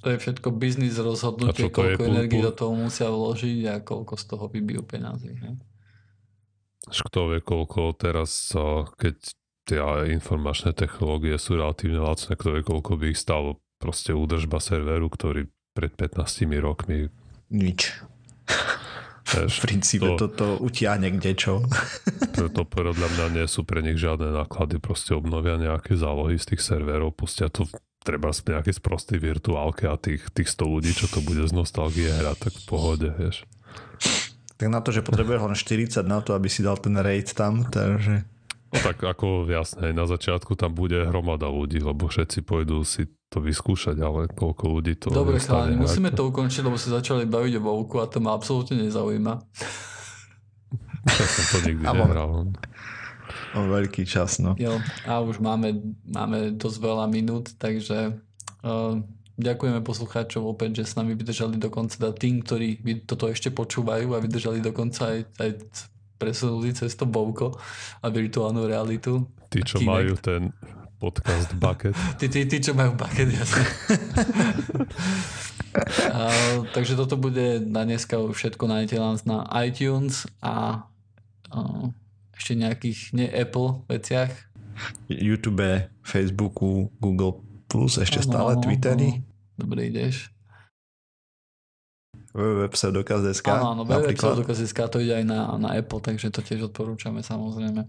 [0.01, 4.44] To je všetko biznis rozhodnutie, koľko energie do toho musia vložiť a koľko z toho
[4.48, 5.36] vybijú peniazy.
[6.88, 8.57] Až kto vie, koľko teraz,
[8.96, 9.16] keď
[9.68, 9.80] tie
[10.16, 15.53] informačné technológie sú relatívne lacné, kto vie, koľko by ich stalo proste údržba serveru, ktorý
[15.76, 17.12] pred 15 rokmi
[17.51, 18.01] Nič.
[19.36, 21.62] vieš, V princípe to, toto utiahne kde čo.
[22.34, 26.55] to, to podľa mňa nie sú pre nich žiadne náklady, proste obnovia nejaké zálohy z
[26.55, 27.68] tých serverov, pustia to
[28.01, 32.09] treba z nejakej sprostej virtuálke a tých, tých 100 ľudí, čo to bude z nostalgie
[32.09, 33.44] hrať, tak v pohode, vieš.
[34.57, 37.64] Tak na to, že potrebuješ len 40 na to, aby si dal ten raid tam,
[37.68, 38.24] takže...
[38.70, 43.42] No tak ako jasné, na začiatku tam bude hromada ľudí, lebo všetci pôjdu si to
[43.42, 47.59] vyskúšať, ale koľko ľudí to Dobre, chalani, hrať, musíme to ukončiť, lebo sa začali baviť
[47.59, 49.34] o Vovku a to ma absolútne nezaujíma.
[51.09, 52.53] Ja som to nikdy nehral.
[53.51, 54.55] O veľký čas, no.
[54.55, 55.74] Jo, a už máme,
[56.07, 58.14] máme dosť veľa minút, takže
[58.62, 58.94] uh,
[59.40, 62.78] ďakujeme poslucháčov opäť, že s nami vydržali do konca, teda tým, ktorí
[63.09, 65.51] toto ešte počúvajú a vydržali do konca aj, aj
[66.20, 67.57] presunuli cez to Bovko
[68.05, 69.24] a virtuálnu realitu.
[69.48, 69.90] Tí, čo Kinect.
[69.90, 70.42] majú ten
[71.01, 71.96] podcast bucket.
[72.20, 73.64] Tí, tí, tí čo majú bucket, jasne.
[76.12, 76.28] a,
[76.76, 80.84] takže toto bude na dneska všetko nájdete len na iTunes a,
[81.48, 81.59] a
[82.41, 84.32] ešte nejakých ne Apple veciach.
[85.12, 89.28] YouTube, Facebooku, Google+, Plus, ešte Áno, stále Twittery, áno.
[89.61, 90.32] Dobre ideš.
[92.32, 97.84] www.pseudokaz.sk Áno, áno, www.pseudokaz.sk to ide aj na, na Apple, takže to tiež odporúčame samozrejme.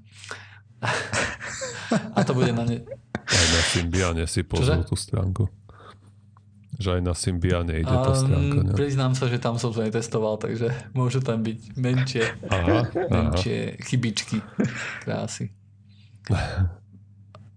[2.18, 2.84] a to bude na ne...
[3.16, 4.84] Aj na Symbiane si Čože?
[4.84, 5.48] tú stránku.
[6.82, 8.58] Že aj na Symbiane ide tá stránka.
[8.58, 8.74] Um, Ne?
[8.74, 13.06] priznám sa, že tam som to netestoval, takže môžu tam byť menšie, Aha, aha.
[13.08, 14.42] menšie chybičky
[15.00, 15.54] krásy.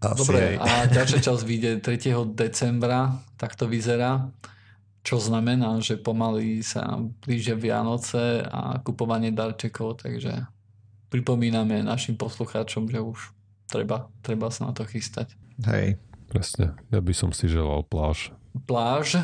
[0.05, 0.57] Asi Dobre, aj.
[0.61, 1.97] a ďalšia časť vyjde 3.
[2.29, 3.09] decembra,
[3.41, 4.29] tak to vyzerá,
[5.01, 10.45] čo znamená, že pomaly sa blížia Vianoce a kupovanie darčekov, takže
[11.09, 13.33] pripomíname našim poslucháčom, že už
[13.65, 15.33] treba, treba sa na to chystať.
[15.65, 15.97] Hej.
[16.25, 16.77] Presne.
[16.91, 18.29] Ja by som si želal pláž.
[18.63, 19.19] Pláž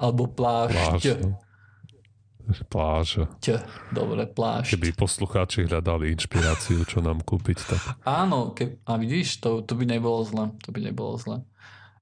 [0.00, 0.72] alebo pláž.
[0.72, 1.04] Pláž.
[1.04, 1.20] Pláž.
[2.66, 3.08] Pláž.
[3.94, 4.74] Dobre, pláž.
[4.74, 9.86] Keby poslucháči hľadali inšpiráciu, čo nám kúpiť, tak Áno, ke, a vidíš, to, to by
[9.86, 10.50] nebolo zle.
[10.66, 11.46] To by nebolo zle.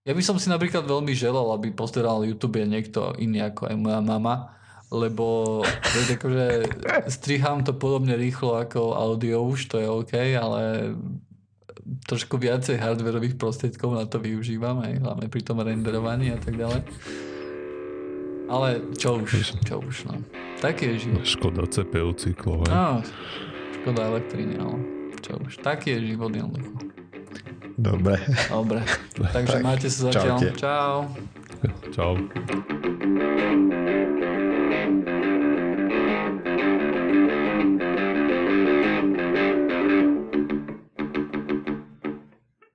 [0.09, 4.01] Ja by som si napríklad veľmi želal, aby pozeral YouTube niekto iný ako aj moja
[4.01, 4.57] mama,
[4.89, 5.61] lebo
[5.93, 6.47] vieš, akože
[7.13, 10.97] strihám to podobne rýchlo ako audio už, to je OK, ale
[12.05, 16.85] trošku viacej hardverových prostriedkov na to využívam, aj hlavne pri tom renderovaní a tak ďalej.
[18.49, 20.25] Ale čo už, čo už, no.
[20.65, 21.25] Taký je život.
[21.29, 23.05] Škoda CPU cyklov, No,
[23.81, 24.81] škoda elektriny, ale
[25.21, 25.61] čo už.
[25.61, 26.81] Taký je život jednoducho.
[27.79, 28.17] Dobre.
[28.51, 28.81] Dobre.
[29.37, 30.39] Takže tak, máte sa zatiaľ.
[30.41, 30.49] Čaute.
[30.57, 30.97] Čau.
[31.93, 32.13] Čau.